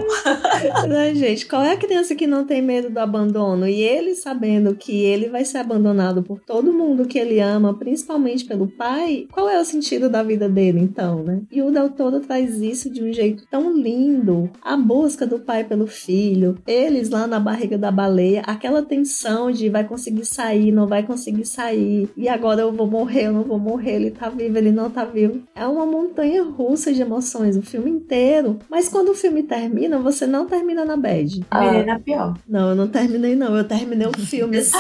[1.14, 1.46] Gente?
[1.46, 3.68] Qual é a criança que não tem medo do abandono?
[3.68, 8.46] E ele sabendo que ele vai ser abandonado por todo mundo que ele ama, principalmente
[8.46, 11.42] pelo pai, qual é o sentido da vida dele, então, né?
[11.52, 14.50] E o Del Toro traz isso de um jeito tão lindo.
[14.62, 19.70] A busca do pai pelo filho, eles lá na barriga da baleia, aquela tensão de
[19.70, 23.60] vai conseguir sair, não vai conseguir sair, e agora eu vou morrer, eu não vou
[23.60, 25.42] morrer, ele tá vivo, ele não tá vivo.
[25.56, 30.28] É uma montanha russa de emoções o filme inteiro, mas quando o filme termina, você
[30.28, 31.44] não termina na bad.
[31.50, 32.38] Terminei na pior.
[32.48, 34.78] Não, eu não terminei não, eu terminei o filme assim.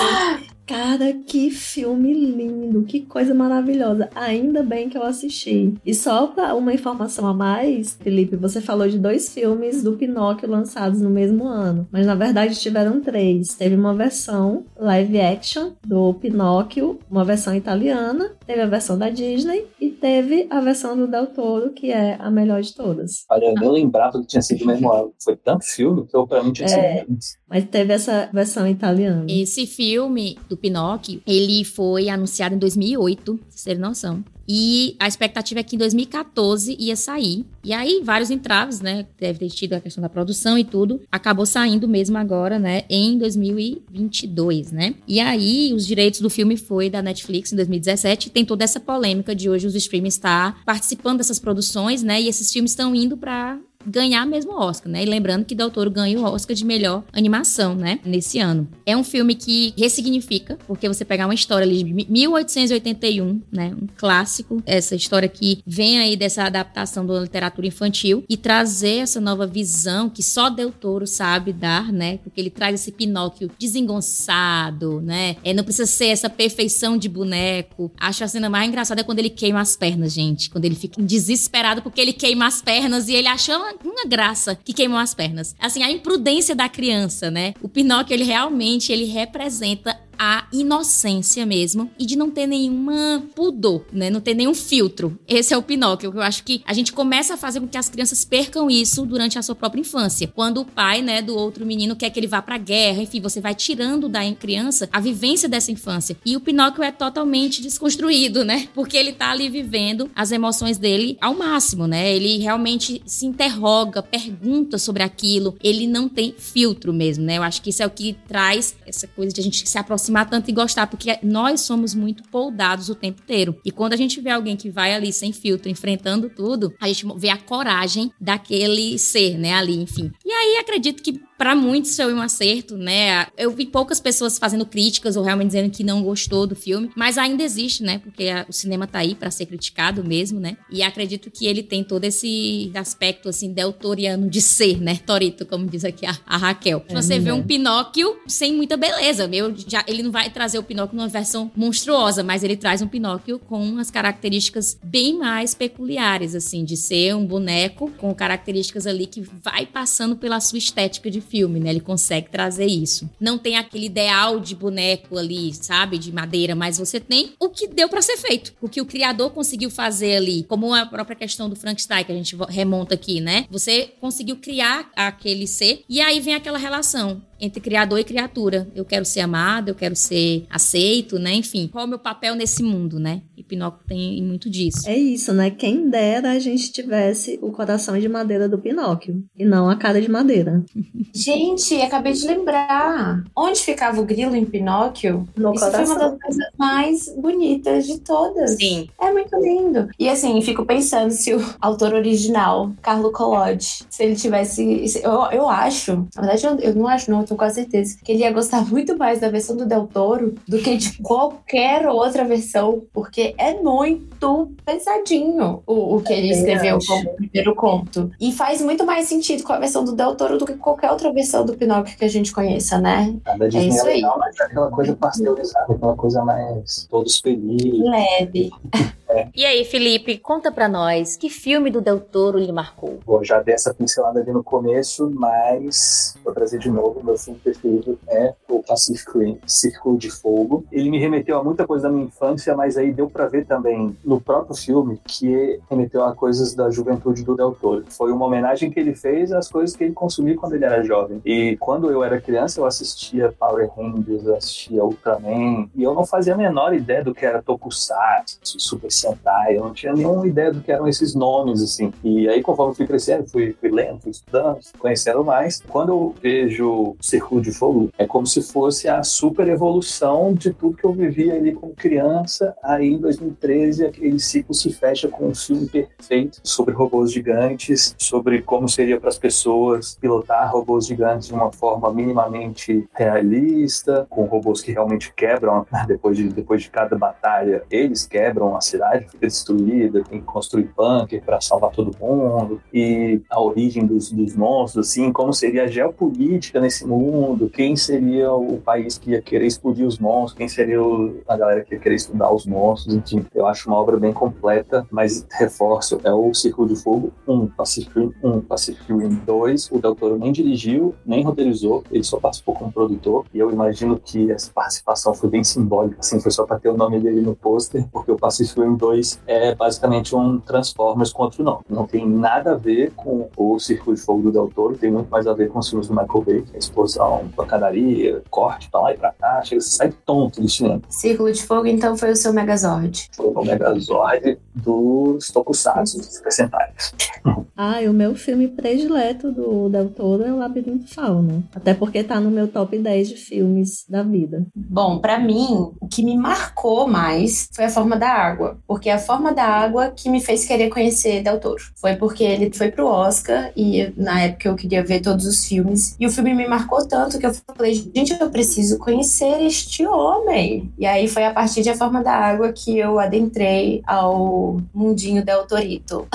[0.65, 4.09] Cara, que filme lindo, que coisa maravilhosa.
[4.15, 5.73] Ainda bem que eu assisti.
[5.85, 10.49] E só para uma informação a mais, Felipe, você falou de dois filmes do Pinóquio
[10.49, 13.55] lançados no mesmo ano, mas na verdade tiveram três.
[13.55, 19.65] Teve uma versão live action do Pinóquio, uma versão italiana, teve a versão da Disney
[19.79, 23.25] e teve a versão do Del Toro, que é a melhor de todas.
[23.29, 25.13] Olha, eu nem lembrava que tinha sido o mesmo ano.
[25.23, 27.05] Foi tanto filme que eu pra mim tinha é,
[27.49, 29.25] Mas teve essa versão italiana.
[29.29, 34.23] Esse filme do Pinóquio, ele foi anunciado em 2008, pra vocês terem noção.
[34.47, 37.45] E a expectativa é que em 2014 ia sair.
[37.63, 39.05] E aí, vários entraves, né?
[39.19, 41.01] Deve ter tido a questão da produção e tudo.
[41.11, 42.83] Acabou saindo mesmo agora, né?
[42.89, 44.95] Em 2022, né?
[45.07, 48.29] E aí, os direitos do filme foi da Netflix em 2017.
[48.29, 52.21] Tem toda essa polêmica de hoje os streamers estar participando dessas produções, né?
[52.21, 55.03] E esses filmes estão indo para ganhar mesmo o Oscar, né?
[55.03, 57.99] E lembrando que Del Toro ganha o Oscar de melhor animação, né?
[58.05, 58.67] Nesse ano.
[58.85, 63.73] É um filme que ressignifica, porque você pegar uma história ali de 1881, né?
[63.81, 69.19] Um clássico, essa história que vem aí dessa adaptação da literatura infantil e trazer essa
[69.19, 72.17] nova visão que só Del Toro sabe dar, né?
[72.17, 75.37] Porque ele traz esse Pinóquio desengonçado, né?
[75.43, 77.91] É, não precisa ser essa perfeição de boneco.
[77.99, 80.49] Acho a cena mais engraçada quando ele queima as pernas, gente.
[80.49, 84.73] Quando ele fica desesperado porque ele queima as pernas e ele acha uma graça que
[84.73, 85.55] queimou as pernas.
[85.59, 87.53] Assim, a imprudência da criança, né?
[87.61, 93.83] O Pinóquio, ele realmente, ele representa a inocência mesmo e de não ter nenhuma pudor,
[93.91, 94.09] né?
[94.09, 95.19] Não ter nenhum filtro.
[95.27, 97.77] Esse é o Pinóquio, que eu acho que a gente começa a fazer com que
[97.77, 100.31] as crianças percam isso durante a sua própria infância.
[100.33, 103.41] Quando o pai, né, do outro menino quer que ele vá pra guerra, enfim, você
[103.41, 106.15] vai tirando da criança a vivência dessa infância.
[106.25, 108.69] E o Pinóquio é totalmente desconstruído, né?
[108.73, 112.15] Porque ele tá ali vivendo as emoções dele ao máximo, né?
[112.15, 117.37] Ele realmente se interroga, pergunta sobre aquilo, ele não tem filtro mesmo, né?
[117.39, 120.12] Eu acho que isso é o que traz essa coisa de a gente se aproximar
[120.13, 123.59] aproximar tanto e gostar, porque nós somos muito poldados o tempo inteiro.
[123.65, 127.05] E quando a gente vê alguém que vai ali sem filtro, enfrentando tudo, a gente
[127.17, 130.11] vê a coragem daquele ser, né, ali, enfim.
[130.23, 133.27] E aí acredito que para muitos foi um acerto, né?
[133.37, 137.17] Eu vi poucas pessoas fazendo críticas ou realmente dizendo que não gostou do filme, mas
[137.17, 137.99] ainda existe, né?
[137.99, 140.57] Porque a, o cinema tá aí para ser criticado mesmo, né?
[140.69, 144.99] E acredito que ele tem todo esse aspecto assim deltoriano de ser, né?
[145.05, 146.83] Torito, como diz aqui a, a Raquel.
[146.87, 150.63] É, Você vê um Pinóquio sem muita beleza, meu, já ele não vai trazer o
[150.63, 156.35] Pinóquio numa versão monstruosa, mas ele traz um Pinóquio com as características bem mais peculiares
[156.35, 161.21] assim, de ser um boneco com características ali que vai passando pela sua estética de
[161.23, 161.69] filme, né?
[161.69, 163.09] Ele consegue trazer isso.
[163.19, 165.97] Não tem aquele ideal de boneco ali, sabe?
[165.97, 168.53] De madeira, mas você tem o que deu para ser feito.
[168.61, 170.43] O que o criador conseguiu fazer ali.
[170.43, 173.45] Como a própria questão do Frankenstein, que a gente remonta aqui, né?
[173.49, 178.67] Você conseguiu criar aquele ser e aí vem aquela relação entre criador e criatura.
[178.73, 181.33] Eu quero ser amado, eu quero ser aceito, né?
[181.33, 183.21] Enfim, qual é o meu papel nesse mundo, né?
[183.37, 184.87] E Pinóquio tem muito disso.
[184.87, 185.51] É isso, né?
[185.51, 190.01] Quem dera a gente tivesse o coração de madeira do Pinóquio e não a cara
[190.01, 190.63] de madeira.
[191.13, 193.23] Gente, acabei de lembrar.
[193.35, 195.27] Onde ficava o grilo em Pinóquio?
[195.35, 195.85] No Isso coração.
[195.85, 198.51] foi uma das coisas mais bonitas de todas.
[198.51, 198.89] Sim.
[198.99, 199.89] É muito lindo.
[199.99, 205.01] E assim, fico pensando se o autor original, Carlo Collodi, se ele tivesse.
[205.03, 208.11] Eu, eu acho, na verdade, eu, eu não acho, não, eu tô com certeza, que
[208.11, 212.23] ele ia gostar muito mais da versão do Del Toro do que de qualquer outra
[212.23, 218.11] versão, porque é muito pesadinho o, o que ele escreveu como primeiro conto.
[218.19, 221.11] E faz muito mais sentido com a versão do Del Toro do que qualquer outra
[221.11, 223.15] versão do Pinóquio que a gente conheça, né?
[223.23, 223.95] Cada é isso aí.
[223.95, 227.79] Legal, mas é aquela coisa pasteurizada, aquela coisa mais todos felizes.
[227.79, 228.51] Leve.
[229.13, 229.27] É.
[229.35, 232.99] E aí, Felipe, conta pra nós, que filme do Del Toro lhe marcou?
[233.05, 237.39] Bom, já dei essa pincelada ali no começo, mas vou trazer de novo, meu filme
[237.39, 240.65] preferido é o Pacific Rim, Círculo de Fogo.
[240.71, 243.95] Ele me remeteu a muita coisa da minha infância, mas aí deu pra ver também
[244.03, 247.85] no próprio filme que remeteu a coisas da juventude do Del Toro.
[247.89, 251.21] Foi uma homenagem que ele fez às coisas que ele consumia quando ele era jovem.
[251.23, 256.05] E quando eu era criança, eu assistia Power Rangers, eu assistia Ultraman, e eu não
[256.05, 260.51] fazia a menor ideia do que era Tokusatsu, Super Sentai, eu não tinha nenhuma ideia
[260.51, 261.91] do que eram esses nomes, assim.
[262.03, 265.61] E aí, conforme fui crescendo, fui, fui lendo, fui estudando, conhecendo mais.
[265.67, 270.77] Quando eu vejo Círculo de Fogo, é como se fosse a super evolução de tudo
[270.77, 272.55] que eu vivia ali como criança.
[272.63, 278.41] Aí, em 2013, aquele ciclo se fecha com um filme perfeito sobre robôs gigantes, sobre
[278.41, 284.61] como seria para as pessoas pilotar robôs gigantes de uma forma minimamente realista, com robôs
[284.61, 289.27] que realmente quebram depois de, depois de cada batalha, eles quebram a cidade cidade fica
[289.27, 294.87] destruída, tem que construir bunker para salvar todo mundo, e a origem dos, dos monstros,
[294.87, 299.85] assim, como seria a geopolítica nesse mundo, quem seria o país que ia querer explodir
[299.85, 303.47] os monstros, quem seria o, a galera que ia querer estudar os monstros, enfim, eu
[303.47, 308.13] acho uma obra bem completa, mas reforço, é o Círculo de Fogo 1, Pacific Rim
[308.23, 312.71] 1, Pacific Rim 2, o Del Toro nem dirigiu, nem roteirizou, ele só participou como
[312.71, 316.69] produtor, e eu imagino que essa participação foi bem simbólica, assim, foi só para ter
[316.69, 321.23] o nome dele no pôster, porque o Pacific Rim 2 é basicamente um Transformers com
[321.23, 321.63] outro nome.
[321.69, 325.09] Não tem nada a ver com o Círculo de Fogo do Del Toro, tem muito
[325.09, 328.81] mais a ver com os filmes do Michael Bay, que é explosão, pancadaria, corte pra
[328.81, 330.81] lá e pra cá, chega, você sai tonto do cinema.
[330.89, 333.09] Círculo de Fogo, então, foi o seu Megazord.
[333.15, 336.93] Foi o Megazord dos Tokusatsu, dos Sentais.
[337.55, 341.43] Ah, e o meu filme predileto do Del Toro é o Labirinto Fauno.
[341.53, 344.47] Até porque tá no meu top 10 de filmes da vida.
[344.55, 348.57] Bom, para mim, o que me marcou mais foi a forma da água.
[348.73, 351.61] Porque a forma da água que me fez querer conhecer Del Toro.
[351.75, 355.95] Foi porque ele foi pro Oscar e na época eu queria ver todos os filmes.
[355.99, 360.73] E o filme me marcou tanto que eu falei, gente, eu preciso conhecer este homem.
[360.75, 365.23] E aí foi a partir de A Forma da Água que eu adentrei ao mundinho
[365.23, 366.07] Del Torito.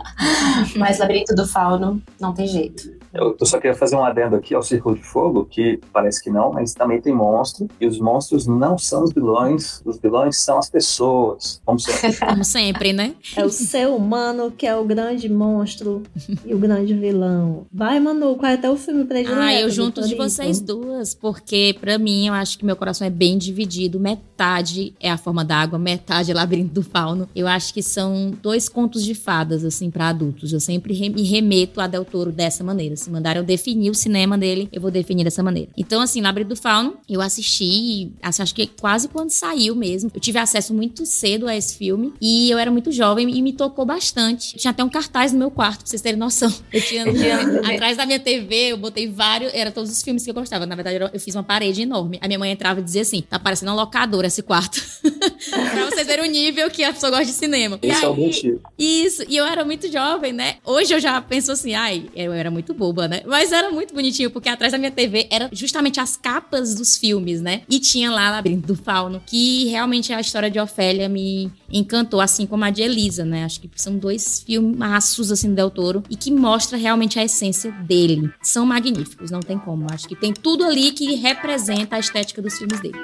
[0.76, 2.99] Mas Labirinto do Fauno não tem jeito.
[3.12, 6.30] Eu, eu, só queria fazer um adendo aqui ao Círculo de Fogo, que parece que
[6.30, 7.68] não, mas também tem monstro.
[7.80, 11.60] E os monstros não são os vilões, os vilões são as pessoas.
[11.64, 12.16] Como sempre.
[12.24, 13.14] como sempre, né?
[13.36, 16.02] É o ser humano que é o grande monstro
[16.44, 17.66] e o grande vilão.
[17.72, 19.40] Vai, Manu, qual é até o filme predileto?
[19.40, 23.10] Ah, eu junto de vocês duas, porque para mim eu acho que meu coração é
[23.10, 23.98] bem dividido.
[23.98, 27.28] Metade é a forma d'água, metade é labirinto do fauno.
[27.34, 30.52] Eu acho que são dois contos de fadas, assim, para adultos.
[30.52, 34.68] Eu sempre me remeto a Del Toro dessa maneira se mandaram definir o cinema dele,
[34.72, 35.70] eu vou definir dessa maneira.
[35.76, 40.10] Então, assim, Labirinto do Fauno, eu assisti, assim, acho que quase quando saiu mesmo.
[40.14, 43.52] Eu tive acesso muito cedo a esse filme e eu era muito jovem e me
[43.52, 44.56] tocou bastante.
[44.56, 46.52] Tinha até um cartaz no meu quarto, pra vocês terem noção.
[46.72, 47.04] Eu tinha,
[47.74, 50.66] atrás da minha TV, eu botei vários, era todos os filmes que eu gostava.
[50.66, 52.18] Na verdade, eu fiz uma parede enorme.
[52.20, 54.80] A minha mãe entrava e dizia assim: tá parecendo uma locadora esse quarto.
[55.02, 57.78] pra vocês verem o nível que a pessoa gosta de cinema.
[57.82, 58.60] Esse é o motivo.
[58.78, 60.56] Isso, e eu era muito jovem, né?
[60.64, 63.22] Hoje eu já penso assim, ai, eu era muito boa boba, né?
[63.24, 67.40] Mas era muito bonitinho, porque atrás da minha TV era justamente as capas dos filmes,
[67.40, 67.62] né?
[67.68, 72.46] E tinha lá Labirinto do Fauno, que realmente a história de Ofélia me encantou, assim
[72.46, 73.44] como a de Elisa, né?
[73.44, 77.70] Acho que são dois filmaços, assim, do Del Toro, e que mostra realmente a essência
[77.70, 78.30] dele.
[78.42, 79.86] São magníficos, não tem como.
[79.90, 82.98] Acho que tem tudo ali que representa a estética dos filmes dele.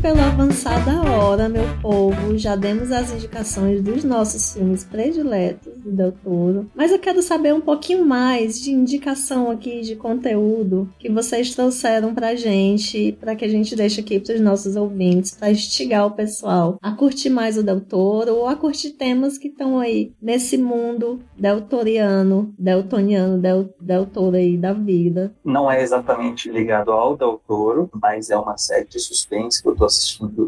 [0.00, 2.38] Pela avançada hora, meu povo.
[2.38, 6.70] Já demos as indicações dos nossos filmes prediletos do Del Toro.
[6.74, 12.14] Mas eu quero saber um pouquinho mais de indicação aqui de conteúdo que vocês trouxeram
[12.14, 16.78] pra gente, para que a gente deixe aqui pros nossos ouvintes, para instigar o pessoal
[16.80, 21.20] a curtir mais o Del Toro ou a curtir temas que estão aí nesse mundo
[21.36, 25.34] deltoriano, deltoniano, del, del Toro aí da vida.
[25.44, 29.74] Não é exatamente ligado ao Del Toro, mas é uma série de suspense que eu
[29.74, 29.87] tô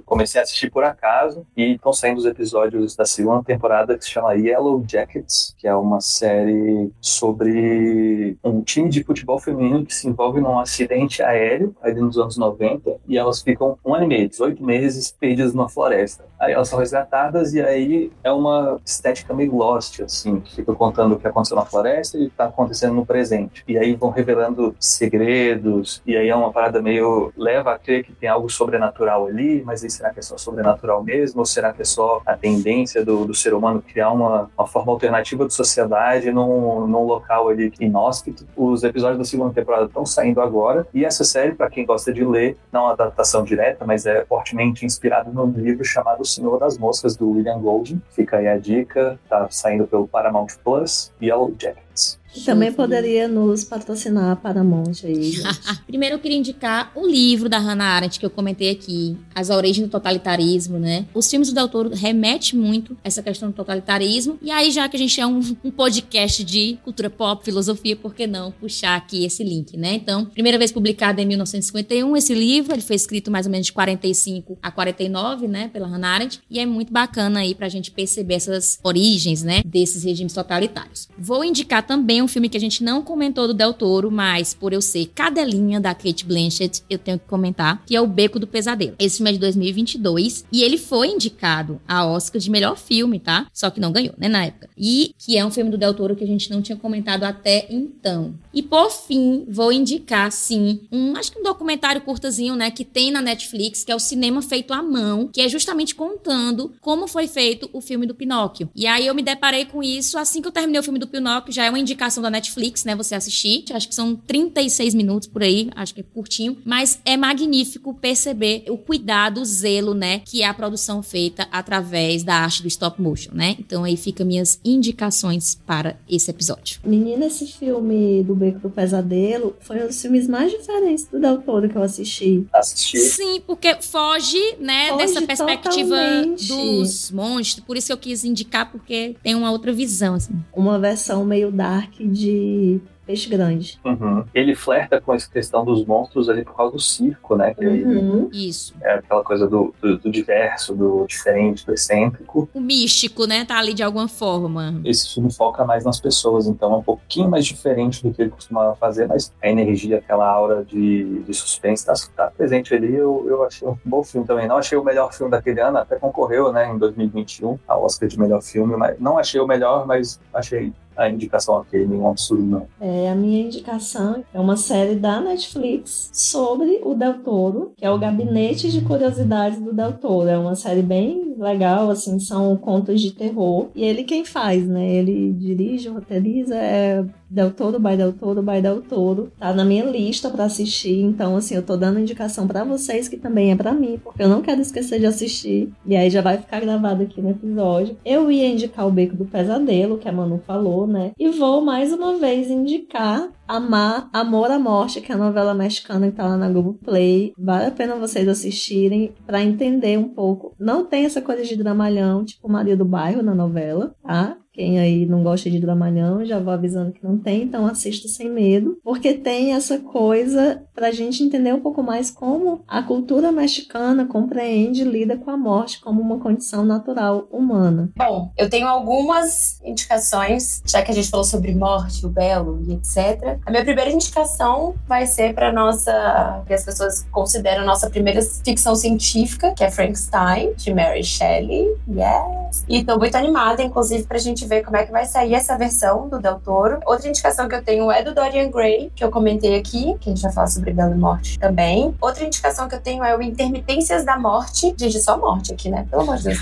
[0.05, 4.11] comecei a assistir por acaso e estão saindo os episódios da segunda temporada que se
[4.11, 10.09] chama Yellow Jackets, que é uma série sobre um time de futebol feminino que se
[10.09, 14.29] envolve num acidente aéreo ali nos anos 90 e elas ficam um ano e meio,
[14.29, 16.25] 18 meses perdidas numa floresta.
[16.39, 21.15] Aí elas são resgatadas e aí é uma estética meio Lost, assim, que fica contando
[21.15, 23.63] o que aconteceu na floresta e está acontecendo no presente.
[23.69, 28.13] E aí vão revelando segredos e aí é uma parada meio leva a crer que
[28.13, 31.41] tem algo sobrenatural ali, mas aí será que é só sobrenatural mesmo?
[31.41, 34.93] Ou será que é só a tendência do, do ser humano criar uma, uma forma
[34.93, 38.47] alternativa de sociedade num, num local ali inóspito?
[38.57, 42.25] Os episódios da segunda temporada estão saindo agora, e essa série, para quem gosta de
[42.25, 46.59] ler, não é uma adaptação direta, mas é fortemente inspirado num livro chamado O Senhor
[46.59, 48.01] das Moscas, do William Golding.
[48.11, 52.20] Fica aí a dica, tá saindo pelo Paramount Plus, Yellow Jackets.
[52.45, 55.35] Também poderia nos patrocinar para Monte aí.
[55.87, 59.87] Primeiro eu queria indicar o livro da Hannah Arendt que eu comentei aqui, As Origens
[59.87, 61.07] do Totalitarismo, né?
[61.13, 64.39] Os filmes do Del Toro remete muito a essa questão do totalitarismo.
[64.41, 68.15] E aí, já que a gente é um, um podcast de cultura pop, filosofia, por
[68.15, 69.95] que não puxar aqui esse link, né?
[69.95, 73.73] Então, primeira vez publicado em 1951 esse livro, ele foi escrito mais ou menos de
[73.73, 78.35] 45 a 49, né, pela Hannah Arendt, e é muito bacana aí pra gente perceber
[78.35, 81.09] essas origens, né, desses regimes totalitários.
[81.19, 84.73] Vou indicar também um filme que a gente não comentou do Del Toro, mas por
[84.73, 88.47] eu ser cadelinha da Kate Blanchett, eu tenho que comentar, que é O Beco do
[88.47, 88.95] Pesadelo.
[88.99, 93.47] Esse filme é de 2022 e ele foi indicado a Oscar de melhor filme, tá?
[93.53, 94.69] Só que não ganhou, né, na época.
[94.77, 97.67] E que é um filme do Del Toro que a gente não tinha comentado até
[97.71, 98.35] então.
[98.53, 103.11] E por fim, vou indicar, sim, um, acho que um documentário curtazinho, né, que tem
[103.11, 107.29] na Netflix, que é o Cinema Feito à Mão, que é justamente contando como foi
[107.29, 108.69] feito o filme do Pinóquio.
[108.75, 111.53] E aí eu me deparei com isso assim que eu terminei o filme do Pinóquio,
[111.53, 112.97] já é uma indicação da Netflix, né?
[112.97, 113.65] Você assistir.
[113.73, 116.57] Acho que são 36 minutos por aí, acho que é curtinho.
[116.65, 120.21] Mas é magnífico perceber o cuidado, o zelo, né?
[120.21, 123.57] Que é a produção feita através da arte do stop motion, né?
[123.59, 126.81] Então aí fica minhas indicações para esse episódio.
[126.85, 131.39] Menina, esse filme do Beco do Pesadelo foi um dos filmes mais diferentes do Del
[131.39, 132.47] Toro que eu assisti.
[132.53, 132.99] Assisti.
[132.99, 136.49] Sim, porque foge, né, foge dessa perspectiva totalmente.
[136.49, 137.65] dos monstros.
[137.65, 140.33] Por isso que eu quis indicar, porque tem uma outra visão, assim.
[140.53, 142.81] Uma versão meio dark de
[143.11, 143.81] peixe grande.
[143.85, 144.25] Uhum.
[144.33, 147.53] Ele flerta com essa questão dos monstros ali por causa do circo, né?
[147.55, 148.29] Que uhum.
[148.33, 148.75] Isso.
[148.81, 152.49] É aquela coisa do, do, do, diverso, do diferente, do excêntrico.
[152.55, 153.45] O místico, né?
[153.45, 154.81] Tá ali de alguma forma.
[154.85, 158.31] Esse filme foca mais nas pessoas, então é um pouquinho mais diferente do que ele
[158.31, 162.95] costumava fazer, mas a energia, aquela aura de, de suspense tá, tá presente ali.
[162.95, 164.47] Eu, eu achei um bom filme também.
[164.47, 168.19] Não achei o melhor filme daquele ano, até concorreu, né, em 2021, ao Oscar de
[168.19, 172.67] melhor filme, mas não achei o melhor, mas achei a indicação aqui, nenhum absurdo, não.
[172.81, 177.91] É, a minha indicação é uma série da Netflix sobre o Del Toro, que é
[177.91, 180.29] o Gabinete de Curiosidades do Del Toro.
[180.29, 183.69] É uma série bem legal, assim, são contos de terror.
[183.75, 184.87] E ele quem faz, né?
[184.89, 189.31] Ele dirige, roteiriza, é Del Toro by Del Toro by Del Toro.
[189.39, 193.17] Tá na minha lista para assistir, então assim, eu tô dando indicação para vocês que
[193.17, 195.73] também é para mim, porque eu não quero esquecer de assistir.
[195.87, 197.97] E aí já vai ficar gravado aqui no episódio.
[198.05, 201.13] Eu ia indicar o Beco do Pesadelo, que a Manu falou, né?
[201.19, 206.09] E vou mais uma vez indicar Amar, Amor à Morte, que é a novela mexicana
[206.09, 207.33] que tá lá na Google Play.
[207.37, 210.55] Vale a pena vocês assistirem para entender um pouco.
[210.57, 214.37] Não tem essa coisa de dramalhão, tipo Maria do Bairro na novela, tá?
[214.61, 218.29] Quem aí não gosta de dramalhão, já vou avisando que não tem, então assista sem
[218.29, 224.05] medo, porque tem essa coisa pra gente entender um pouco mais como a cultura mexicana
[224.05, 227.91] compreende e lida com a morte como uma condição natural humana.
[227.97, 232.75] Bom, eu tenho algumas indicações, já que a gente falou sobre morte, o belo e
[232.75, 233.39] etc.
[233.47, 238.75] A minha primeira indicação vai ser para nossa, que as pessoas consideram nossa primeira ficção
[238.75, 241.67] científica, que é Frankenstein, de Mary Shelley.
[241.89, 242.65] Yes!
[242.69, 246.09] E tô muito animada, inclusive, pra gente ver como é que vai sair essa versão
[246.09, 246.81] do Del Toro.
[246.85, 250.13] Outra indicação que eu tenho é do Dorian Gray, que eu comentei aqui, que a
[250.13, 251.95] gente vai falar sobre Bela Morte também.
[252.01, 254.75] Outra indicação que eu tenho é o Intermitências da Morte.
[254.77, 255.87] Gente, só morte aqui, né?
[255.89, 256.41] Pelo amor de Deus.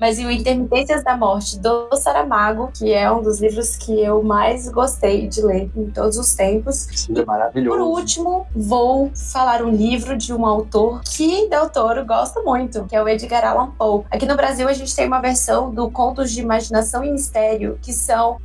[0.00, 4.22] Mas e o Intermitências da Morte do Saramago, que é um dos livros que eu
[4.22, 6.88] mais gostei de ler em todos os tempos.
[6.94, 7.78] Sim, é maravilhoso.
[7.78, 12.96] Por último, vou falar um livro de um autor que Del Toro gosta muito, que
[12.96, 14.04] é o Edgar Allan Poe.
[14.10, 17.49] Aqui no Brasil a gente tem uma versão do Contos de Imaginação e Mistério
[17.82, 18.38] que são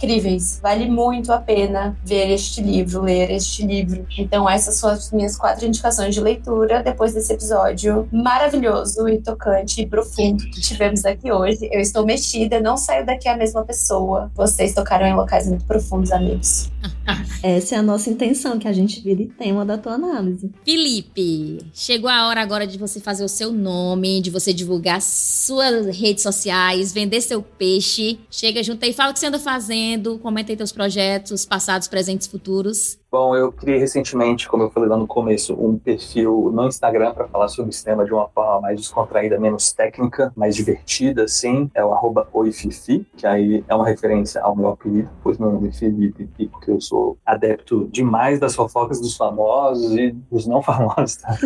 [0.00, 0.58] incríveis.
[0.62, 4.06] Vale muito a pena ver este livro, ler este livro.
[4.16, 9.82] Então, essas são as minhas quatro indicações de leitura depois desse episódio maravilhoso e tocante
[9.82, 11.68] e profundo que tivemos aqui hoje.
[11.70, 14.30] Eu estou mexida, não saio daqui a mesma pessoa.
[14.34, 16.70] Vocês tocaram em locais muito profundos, amigos.
[17.42, 20.50] Essa é a nossa intenção, que a gente vire tema da tua análise.
[20.64, 25.86] Felipe, chegou a hora agora de você fazer o seu nome, de você divulgar suas
[25.96, 28.18] redes sociais, vender seu peixe.
[28.30, 32.26] Chega junto aí, fala o que você anda fazendo, comenta aí teus projetos, passados, presentes,
[32.26, 32.98] futuros.
[33.10, 37.26] Bom, eu criei recentemente, como eu falei lá no começo, um perfil no Instagram para
[37.26, 41.68] falar sobre cinema de uma forma mais descontraída, menos técnica, mais divertida, assim.
[41.74, 45.68] É o arroba oififi, que aí é uma referência ao meu apelido, pois meu nome
[45.68, 51.16] é Felipe, porque eu sou adepto demais das fofocas dos famosos e dos não famosos,
[51.16, 51.36] tá?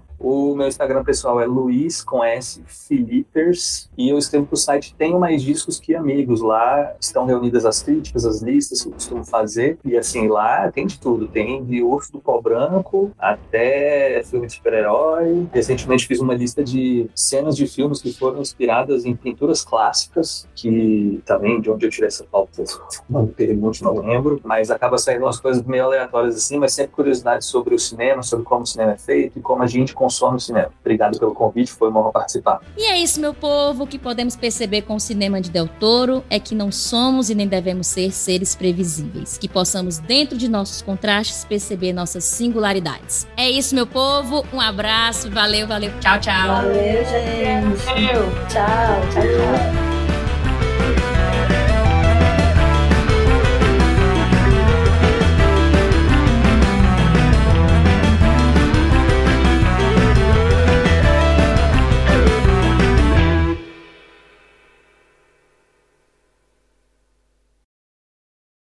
[0.22, 5.18] O meu Instagram pessoal é Luiz com S Filipers e eu escrevo pro site Tenho
[5.18, 6.42] Mais Discos Que Amigos.
[6.42, 9.78] Lá estão reunidas as críticas, as listas que eu costumo fazer.
[9.82, 11.26] E assim, lá tem de tudo.
[11.26, 15.48] Tem de Urso do Pó Branco até filme de super-herói.
[15.54, 21.22] Recentemente fiz uma lista de cenas de filmes que foram inspiradas em pinturas clássicas, que
[21.24, 22.62] também de onde eu tirei essa pauta,
[23.08, 24.38] não pergunte, não lembro.
[24.44, 28.44] Mas acaba saindo umas coisas meio aleatórias assim, mas sempre curiosidades sobre o cinema, sobre
[28.44, 30.70] como o cinema é feito e como a gente consome o cinema.
[30.80, 32.60] Obrigado pelo convite, foi uma honra participar.
[32.76, 33.84] E é isso, meu povo.
[33.84, 37.34] O que podemos perceber com o cinema de Del Toro é que não somos e
[37.34, 39.38] nem devemos ser seres previsíveis.
[39.38, 43.26] Que possamos, dentro de nossos contrastes, perceber nossas singularidades.
[43.36, 44.44] É isso, meu povo.
[44.52, 45.30] Um abraço.
[45.30, 45.92] Valeu, valeu.
[46.00, 46.48] Tchau, tchau.
[46.48, 47.84] Valeu, gente.
[47.84, 48.30] Valeu.
[48.48, 50.09] Tchau, tchau, tchau.